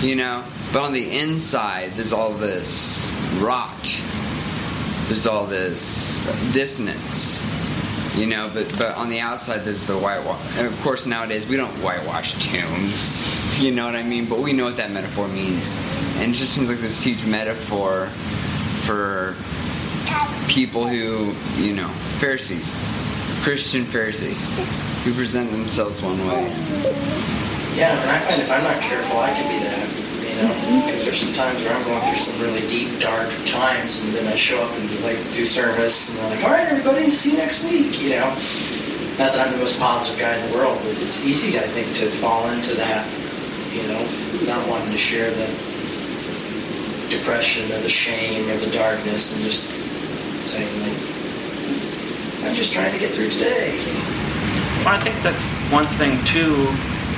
You 0.00 0.16
know? 0.16 0.44
But 0.72 0.82
on 0.82 0.92
the 0.92 1.18
inside, 1.18 1.92
there's 1.92 2.12
all 2.12 2.32
this 2.32 3.18
rot 3.38 4.00
there's 5.08 5.26
all 5.26 5.44
this 5.44 6.24
dissonance, 6.52 7.42
you 8.14 8.26
know. 8.26 8.50
But 8.52 8.76
but 8.78 8.96
on 8.96 9.08
the 9.10 9.20
outside, 9.20 9.58
there's 9.64 9.86
the 9.86 9.96
whitewash. 9.96 10.40
And 10.56 10.66
of 10.66 10.80
course, 10.80 11.06
nowadays 11.06 11.46
we 11.46 11.56
don't 11.56 11.72
whitewash 11.82 12.34
tombs, 12.44 13.60
you 13.60 13.70
know 13.70 13.86
what 13.86 13.94
I 13.94 14.02
mean. 14.02 14.26
But 14.26 14.40
we 14.40 14.52
know 14.52 14.64
what 14.64 14.76
that 14.76 14.90
metaphor 14.90 15.28
means, 15.28 15.78
and 16.16 16.32
it 16.32 16.34
just 16.34 16.52
seems 16.52 16.68
like 16.68 16.78
this 16.78 17.02
huge 17.02 17.26
metaphor 17.26 18.08
for 18.84 19.34
people 20.48 20.86
who, 20.86 21.34
you 21.60 21.74
know, 21.74 21.88
Pharisees, 22.20 22.74
Christian 23.42 23.84
Pharisees, 23.84 24.48
who 25.04 25.12
present 25.14 25.50
themselves 25.50 26.02
one 26.02 26.18
way. 26.26 26.44
Yeah, 27.74 28.00
and 28.00 28.10
I 28.10 28.18
find 28.20 28.40
if 28.42 28.50
I'm 28.50 28.62
not 28.62 28.80
careful, 28.80 29.18
I 29.18 29.34
could 29.34 29.48
be 29.48 29.58
that. 29.58 29.93
There's 31.14 31.26
some 31.26 31.46
times 31.46 31.62
where 31.62 31.72
I'm 31.72 31.84
going 31.84 32.02
through 32.10 32.18
some 32.18 32.42
really 32.42 32.66
deep, 32.66 32.98
dark 32.98 33.30
times, 33.46 34.02
and 34.02 34.12
then 34.14 34.26
I 34.26 34.34
show 34.34 34.60
up 34.60 34.72
and 34.74 34.82
like 35.04 35.14
do 35.30 35.44
service, 35.44 36.10
and 36.10 36.18
they're 36.18 36.34
like, 36.34 36.44
"All 36.44 36.50
right, 36.50 36.66
everybody, 36.66 37.08
see 37.10 37.30
you 37.30 37.38
next 37.38 37.62
week." 37.62 38.02
You 38.02 38.18
know, 38.18 38.26
not 39.14 39.30
that 39.30 39.38
I'm 39.38 39.52
the 39.52 39.62
most 39.62 39.78
positive 39.78 40.18
guy 40.18 40.34
in 40.34 40.50
the 40.50 40.56
world, 40.58 40.76
but 40.82 40.90
it's 40.98 41.24
easy, 41.24 41.56
I 41.56 41.62
think, 41.62 41.94
to 42.02 42.10
fall 42.18 42.50
into 42.50 42.74
that. 42.74 43.06
You 43.70 43.86
know, 43.86 44.02
not 44.50 44.66
wanting 44.66 44.90
to 44.90 44.98
share 44.98 45.30
the 45.30 45.46
depression 47.14 47.70
or 47.70 47.78
the 47.78 47.88
shame 47.88 48.50
or 48.50 48.56
the 48.56 48.72
darkness, 48.74 49.36
and 49.36 49.44
just 49.44 49.70
saying 50.42 50.66
like, 50.82 50.98
"I'm 52.42 52.56
just 52.56 52.72
trying 52.72 52.90
to 52.90 52.98
get 52.98 53.14
through 53.14 53.30
today." 53.30 53.70
Well, 54.82 54.96
I 54.96 54.98
think 54.98 55.14
that's 55.22 55.44
one 55.70 55.86
thing 55.94 56.18
too. 56.24 56.74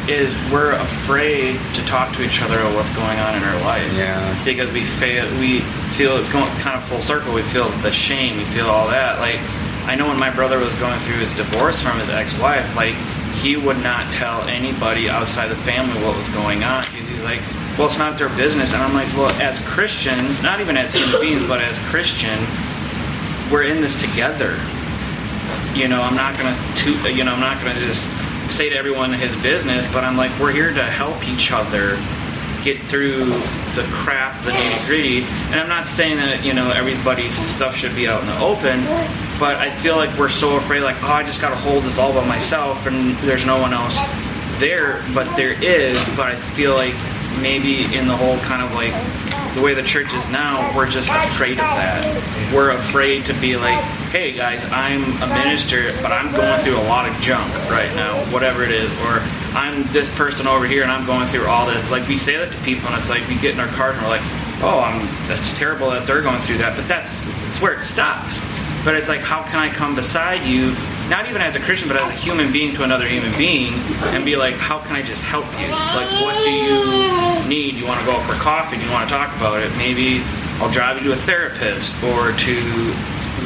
Is 0.09 0.33
we're 0.53 0.73
afraid 0.73 1.59
to 1.75 1.83
talk 1.87 2.15
to 2.15 2.23
each 2.25 2.41
other 2.41 2.61
about 2.61 2.77
what's 2.77 2.95
going 2.95 3.19
on 3.19 3.35
in 3.35 3.43
our 3.43 3.61
lives. 3.63 3.93
Yeah. 3.95 4.45
Because 4.45 4.71
we 4.73 4.85
fail, 4.85 5.29
we 5.41 5.61
feel 5.99 6.17
it's 6.17 6.31
going 6.31 6.51
kind 6.59 6.77
of 6.77 6.87
full 6.87 7.01
circle. 7.01 7.35
We 7.35 7.43
feel 7.43 7.69
the 7.83 7.91
shame. 7.91 8.39
We 8.39 8.45
feel 8.45 8.67
all 8.67 8.87
that. 8.89 9.19
Like 9.19 9.41
I 9.89 9.97
know 9.97 10.07
when 10.09 10.19
my 10.19 10.31
brother 10.31 10.59
was 10.59 10.75
going 10.77 11.01
through 11.01 11.17
his 11.17 11.35
divorce 11.35 11.83
from 11.83 11.99
his 11.99 12.09
ex-wife, 12.09 12.77
like 12.77 12.95
he 13.43 13.57
would 13.57 13.79
not 13.83 14.13
tell 14.13 14.43
anybody 14.43 15.09
outside 15.09 15.49
the 15.49 15.57
family 15.57 16.01
what 16.03 16.17
was 16.17 16.29
going 16.31 16.63
on. 16.63 16.85
He's 16.85 17.25
like, 17.25 17.41
well, 17.77 17.87
it's 17.87 17.99
not 17.99 18.17
their 18.17 18.31
business. 18.31 18.73
And 18.73 18.83
I'm 18.83 18.95
like, 18.95 19.09
well, 19.15 19.31
as 19.43 19.61
Christians, 19.61 20.43
not 20.43 20.61
even 20.61 20.77
as 20.77 20.95
human 20.95 21.21
beings, 21.21 21.47
but 21.47 21.61
as 21.61 21.79
Christian, 21.91 22.39
we're 23.51 23.65
in 23.65 23.81
this 23.81 24.01
together. 24.01 24.59
You 25.75 25.89
know, 25.89 26.01
I'm 26.01 26.17
not 26.17 26.39
gonna, 26.39 26.57
toot, 26.77 26.97
you 27.15 27.25
know, 27.25 27.35
I'm 27.35 27.41
not 27.41 27.63
gonna 27.63 27.79
just 27.79 28.09
say 28.51 28.69
to 28.69 28.77
everyone 28.77 29.13
his 29.13 29.35
business, 29.43 29.87
but 29.93 30.05
I'm 30.05 30.17
like, 30.17 30.37
we're 30.39 30.53
here 30.53 30.73
to 30.73 30.83
help 30.83 31.27
each 31.27 31.53
other 31.53 31.99
get 32.65 32.81
through 32.81 33.27
the 33.77 33.87
crap, 33.93 34.43
the 34.45 34.51
nitty 34.51 34.87
gritty. 34.87 35.19
And 35.53 35.61
I'm 35.61 35.69
not 35.69 35.87
saying 35.87 36.17
that 36.17 36.45
you 36.45 36.53
know 36.53 36.71
everybody's 36.71 37.35
stuff 37.35 37.77
should 37.77 37.95
be 37.95 38.09
out 38.09 38.21
in 38.21 38.27
the 38.27 38.41
open, 38.41 38.85
but 39.39 39.57
I 39.57 39.71
feel 39.71 39.97
like 39.97 40.17
we're 40.19 40.29
so 40.29 40.57
afraid, 40.57 40.83
like, 40.83 41.01
oh, 41.03 41.09
I 41.09 41.23
just 41.23 41.41
got 41.41 41.51
to 41.51 41.57
hold 41.57 41.85
this 41.85 41.99
all 41.99 42.13
by 42.13 42.27
myself, 42.27 42.87
and 42.87 43.15
there's 43.19 43.47
no 43.47 43.61
one 43.61 43.73
else 43.73 43.97
there. 44.59 45.05
But 45.15 45.35
there 45.37 45.53
is. 45.63 45.97
But 46.17 46.27
I 46.27 46.37
feel 46.37 46.75
like 46.75 46.95
maybe 47.41 47.85
in 47.95 48.09
the 48.09 48.17
whole 48.17 48.39
kind 48.39 48.63
of 48.63 48.73
like 48.73 48.95
the 49.57 49.63
way 49.63 49.73
the 49.73 49.83
church 49.83 50.13
is 50.13 50.29
now, 50.29 50.71
we're 50.77 50.87
just 50.87 51.09
afraid 51.09 51.53
of 51.53 51.65
that. 51.65 52.53
We're 52.55 52.73
afraid 52.73 53.25
to 53.25 53.33
be 53.41 53.57
like, 53.57 53.83
hey 54.13 54.33
guys, 54.33 54.63
I'm 54.71 55.01
a 55.23 55.27
minister, 55.27 55.97
but 56.03 56.13
I'm 56.13 56.31
going 56.31 56.61
through 56.61 56.77
a 56.77 56.85
lot 56.85 57.09
of 57.09 57.19
junk 57.23 57.51
right 57.71 57.93
now, 57.97 58.21
whatever 58.31 58.63
it 58.63 58.71
is, 58.71 58.93
or 59.01 59.25
I'm 59.57 59.91
this 59.95 60.15
person 60.15 60.47
over 60.47 60.67
here 60.67 60.83
and 60.83 60.93
I'm 60.93 61.07
going 61.07 61.27
through 61.29 61.47
all 61.47 61.67
this. 61.67 61.91
Like 61.91 62.07
we 62.07 62.19
say 62.19 62.37
that 62.37 62.53
to 62.53 62.59
people, 62.65 62.91
and 62.91 62.99
it's 62.99 63.09
like 63.09 63.27
we 63.29 63.37
get 63.37 63.55
in 63.55 63.61
our 63.61 63.67
cars 63.69 63.97
and 63.97 64.05
we're 64.05 64.11
like, 64.13 64.29
oh, 64.61 64.79
I'm, 64.85 65.01
that's 65.27 65.57
terrible 65.57 65.89
that 65.91 66.07
they're 66.07 66.21
going 66.21 66.43
through 66.43 66.59
that, 66.59 66.77
but 66.77 66.87
that's 66.87 67.25
it's 67.49 67.61
where 67.63 67.73
it 67.73 67.83
stops. 67.83 68.45
But 68.85 68.95
it's 68.95 69.09
like, 69.09 69.23
how 69.23 69.43
can 69.43 69.59
I 69.59 69.73
come 69.73 69.95
beside 69.95 70.45
you, 70.45 70.77
not 71.09 71.29
even 71.29 71.41
as 71.41 71.55
a 71.57 71.61
Christian, 71.61 71.89
but 71.89 71.97
as 71.97 72.09
a 72.09 72.13
human 72.13 72.53
being 72.53 72.75
to 72.75 72.83
another 72.83 73.07
human 73.07 73.37
being, 73.39 73.73
and 74.15 74.25
be 74.25 74.37
like, 74.37 74.55
how 74.55 74.81
can 74.81 74.97
I 74.97 75.03
just 75.03 75.23
help 75.23 75.47
you? 75.61 75.69
Like, 75.69 76.11
what 76.23 76.37
do 76.45 76.51
you 76.51 77.49
need? 77.49 77.75
You 77.75 77.87
want 77.87 78.01
to 78.01 78.07
go 78.07 78.13
out 78.13 78.27
for 78.27 78.35
coffee? 78.35 78.77
You 78.77 78.91
want 78.91 79.09
to 79.09 79.15
talk 79.15 79.35
about 79.37 79.63
it? 79.63 79.71
Maybe 79.77 80.23
I'll 80.59 80.71
drive 80.71 80.99
you 80.99 81.05
to 81.11 81.13
a 81.13 81.17
therapist 81.17 82.03
or 82.03 82.33
to 82.33 82.61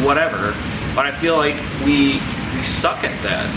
whatever. 0.05 0.55
But 0.95 1.07
I 1.07 1.13
feel 1.13 1.37
like 1.37 1.57
we 1.85 2.21
we 2.57 2.63
suck 2.63 3.05
at 3.05 3.23
that. 3.23 3.49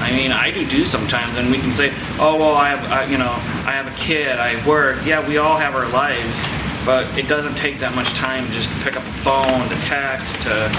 I 0.00 0.12
mean, 0.12 0.32
I 0.32 0.50
do 0.50 0.66
do 0.66 0.84
sometimes, 0.84 1.36
and 1.36 1.50
we 1.50 1.58
can 1.58 1.72
say, 1.72 1.92
"Oh, 2.18 2.36
well, 2.38 2.54
I 2.54 2.70
have, 2.70 2.90
I, 2.90 3.04
you 3.04 3.18
know, 3.18 3.32
I 3.66 3.72
have 3.72 3.86
a 3.86 3.96
kid, 3.96 4.38
I 4.38 4.64
work." 4.66 4.98
Yeah, 5.04 5.26
we 5.28 5.36
all 5.36 5.58
have 5.58 5.74
our 5.74 5.88
lives, 5.88 6.40
but 6.86 7.06
it 7.18 7.28
doesn't 7.28 7.56
take 7.56 7.78
that 7.80 7.94
much 7.94 8.14
time 8.14 8.50
just 8.52 8.70
to 8.70 8.76
pick 8.82 8.96
up 8.96 9.02
a 9.02 9.16
phone, 9.20 9.68
to 9.68 9.76
text, 9.84 10.40
to 10.42 10.70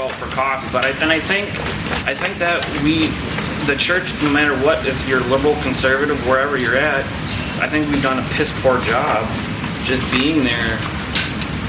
out 0.00 0.12
for 0.16 0.26
coffee. 0.26 0.68
But 0.72 0.84
I, 0.84 0.90
and 1.00 1.10
I 1.10 1.20
think, 1.20 1.48
I 2.06 2.14
think 2.14 2.38
that 2.38 2.64
we, 2.82 3.08
the 3.66 3.78
church, 3.78 4.12
no 4.22 4.32
matter 4.32 4.56
what, 4.64 4.86
if 4.86 5.08
you're 5.08 5.20
liberal, 5.20 5.54
conservative, 5.62 6.18
wherever 6.26 6.56
you're 6.56 6.76
at, 6.76 7.04
I 7.60 7.68
think 7.68 7.86
we've 7.88 8.02
done 8.02 8.18
a 8.18 8.28
piss 8.30 8.52
poor 8.60 8.80
job 8.82 9.28
just 9.84 10.10
being 10.12 10.44
there 10.44 10.76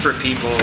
for 0.02 0.14
people 0.14 0.56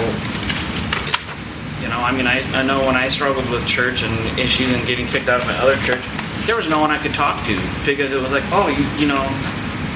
you 1.81 1.87
know, 1.95 2.01
I 2.01 2.13
mean, 2.13 2.27
I, 2.27 2.43
I 2.59 2.63
know 2.65 2.85
when 2.85 2.97
I 2.97 3.09
struggled 3.09 3.49
with 3.51 3.67
church 3.67 4.03
and 4.03 4.39
issues 4.39 4.77
and 4.77 4.85
getting 4.87 5.07
kicked 5.07 5.29
out 5.29 5.41
of 5.41 5.47
my 5.47 5.57
other 5.59 5.77
church, 5.87 6.03
there 6.45 6.57
was 6.57 6.69
no 6.69 6.81
one 6.81 6.91
I 6.91 6.99
could 6.99 7.15
talk 7.15 7.45
to 7.47 7.55
because 7.87 8.13
it 8.13 8.21
was 8.21 8.33
like, 8.33 8.43
oh, 8.51 8.69
you, 8.69 8.85
you 9.01 9.07
know, 9.07 9.25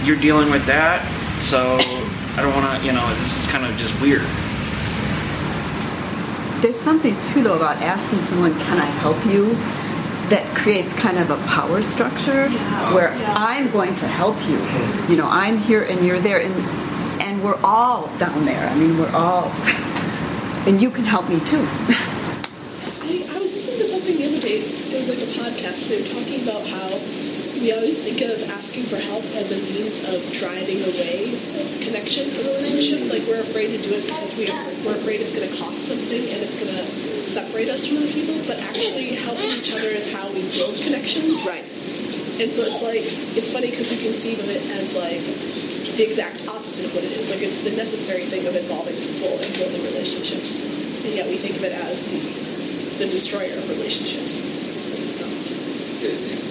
you're 0.04 0.16
dealing 0.16 0.50
with 0.50 0.64
that, 0.66 1.02
so 1.42 1.76
I 2.36 2.40
don't 2.40 2.54
want 2.54 2.80
to, 2.80 2.86
you 2.86 2.92
know, 2.92 3.04
this 3.16 3.44
is 3.44 3.50
kind 3.50 3.66
of 3.66 3.76
just 3.76 3.98
weird. 4.00 4.26
There's 6.62 6.80
something 6.80 7.16
too, 7.24 7.42
though, 7.42 7.56
about 7.56 7.82
asking 7.82 8.20
someone, 8.20 8.54
"Can 8.60 8.78
I 8.78 8.86
help 9.02 9.18
you?" 9.26 9.56
That 10.30 10.46
creates 10.54 10.94
kind 10.94 11.18
of 11.18 11.30
a 11.30 11.36
power 11.48 11.82
structure 11.82 12.48
where 12.94 13.10
I'm 13.26 13.68
going 13.72 13.96
to 13.96 14.06
help 14.06 14.36
you. 14.48 14.58
You 15.10 15.20
know, 15.20 15.28
I'm 15.28 15.58
here 15.58 15.82
and 15.82 16.06
you're 16.06 16.20
there, 16.20 16.40
and 16.40 16.54
and 17.20 17.42
we're 17.42 17.60
all 17.64 18.06
down 18.18 18.44
there. 18.44 18.64
I 18.68 18.74
mean, 18.76 18.96
we're 18.96 19.10
all, 19.10 19.50
and 20.66 20.80
you 20.80 20.90
can 20.90 21.04
help 21.04 21.28
me 21.28 21.40
too. 21.40 21.66
I, 23.02 23.26
I 23.28 23.38
was 23.42 23.52
listening 23.58 23.78
to 23.78 23.84
something 23.84 24.16
the 24.16 24.26
other 24.26 24.40
day. 24.40 24.58
It 24.62 24.96
was 24.96 25.08
like 25.08 25.18
a 25.18 25.30
podcast. 25.34 25.88
They 25.88 26.00
were 26.00 26.08
talking 26.14 26.42
about 26.46 26.64
how 26.64 26.88
we 27.62 27.70
always 27.70 28.02
think 28.02 28.18
of 28.26 28.42
asking 28.50 28.82
for 28.90 28.98
help 28.98 29.22
as 29.38 29.54
a 29.54 29.58
means 29.70 30.02
of 30.10 30.18
driving 30.34 30.82
away 30.82 31.30
connection 31.78 32.26
or 32.42 32.58
relationship. 32.58 33.06
Like 33.06 33.22
we're 33.30 33.38
afraid 33.38 33.70
to 33.70 33.78
do 33.78 33.94
it 33.94 34.02
because 34.02 34.34
we 34.34 34.50
are, 34.50 34.66
we're 34.82 34.98
afraid 34.98 35.22
it's 35.22 35.30
going 35.30 35.46
to 35.46 35.54
cost 35.54 35.86
something 35.86 36.26
and 36.26 36.42
it's 36.42 36.58
going 36.58 36.74
to 36.74 36.82
separate 37.22 37.70
us 37.70 37.86
from 37.86 38.02
other 38.02 38.10
people. 38.10 38.34
But 38.50 38.58
actually, 38.66 39.14
helping 39.14 39.54
each 39.54 39.70
other 39.78 39.94
is 39.94 40.10
how 40.10 40.26
we 40.34 40.42
build 40.58 40.74
connections. 40.74 41.46
Right. 41.46 41.62
And 42.42 42.50
so 42.50 42.66
it's 42.66 42.82
like 42.82 43.06
it's 43.38 43.54
funny 43.54 43.70
because 43.70 43.94
we 43.94 44.02
conceive 44.02 44.42
of 44.42 44.50
it 44.50 44.62
as 44.82 44.98
like 44.98 45.22
the 45.94 46.02
exact 46.02 46.42
opposite 46.50 46.90
of 46.90 46.98
what 46.98 47.06
it 47.06 47.14
is. 47.14 47.30
Like 47.30 47.46
it's 47.46 47.62
the 47.62 47.78
necessary 47.78 48.26
thing 48.26 48.42
of 48.42 48.58
involving 48.58 48.98
people 48.98 49.38
and 49.38 49.50
building 49.54 49.86
relationships, 49.86 50.66
and 51.06 51.14
yet 51.14 51.30
we 51.30 51.38
think 51.38 51.54
of 51.54 51.62
it 51.62 51.78
as 51.86 52.10
the 52.10 52.18
the 52.98 53.06
destroyer 53.06 53.54
of 53.54 53.70
relationships. 53.70 54.42
It's 54.98 55.14
not. 55.22 55.30
It's 55.30 55.94
good. 56.02 56.18
yeah. 56.26 56.42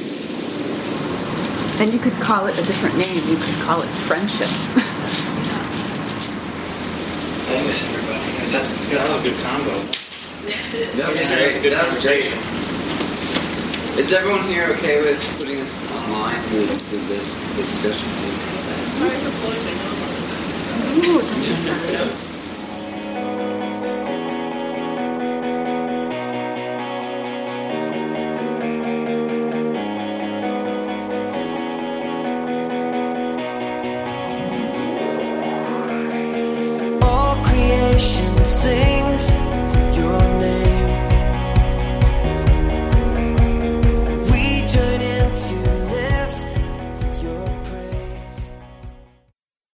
And 1.82 1.92
you 1.92 1.98
could 1.98 2.14
call 2.22 2.46
it 2.46 2.54
a 2.60 2.64
different 2.64 2.96
name. 2.96 3.18
You 3.28 3.38
could 3.42 3.58
call 3.66 3.82
it 3.82 3.88
friendship. 4.06 4.46
Thanks, 7.50 7.90
everybody. 7.90 8.38
That's 8.38 8.54
that, 8.54 8.70
That 8.94 9.10
a 9.10 9.24
good 9.26 9.34
combo. 9.42 9.74
That 10.46 11.10
was 11.10 11.18
Yeah, 11.18 11.34
great. 11.34 11.64
good 11.64 11.74
That 11.74 11.90
was 11.90 12.06
great. 12.06 12.30
Is 13.98 14.14
everyone 14.14 14.44
here 14.44 14.68
okay 14.78 15.02
with 15.02 15.18
putting 15.40 15.58
this 15.58 15.82
online, 15.98 16.40
the, 16.54 16.70
the, 16.70 16.98
this 17.10 17.34
the 17.58 17.64
discussion? 17.64 18.10
Sorry 18.94 19.18
for 19.18 19.34
blowing 19.42 19.66
my 19.66 19.74
nose 19.74 20.06
all 20.06 20.14
the 20.14 20.22
time. 20.30 21.02
Ooh, 21.02 21.22
that's 21.26 21.66
No, 21.66 21.74
no, 21.74 22.06
no. 22.06 22.31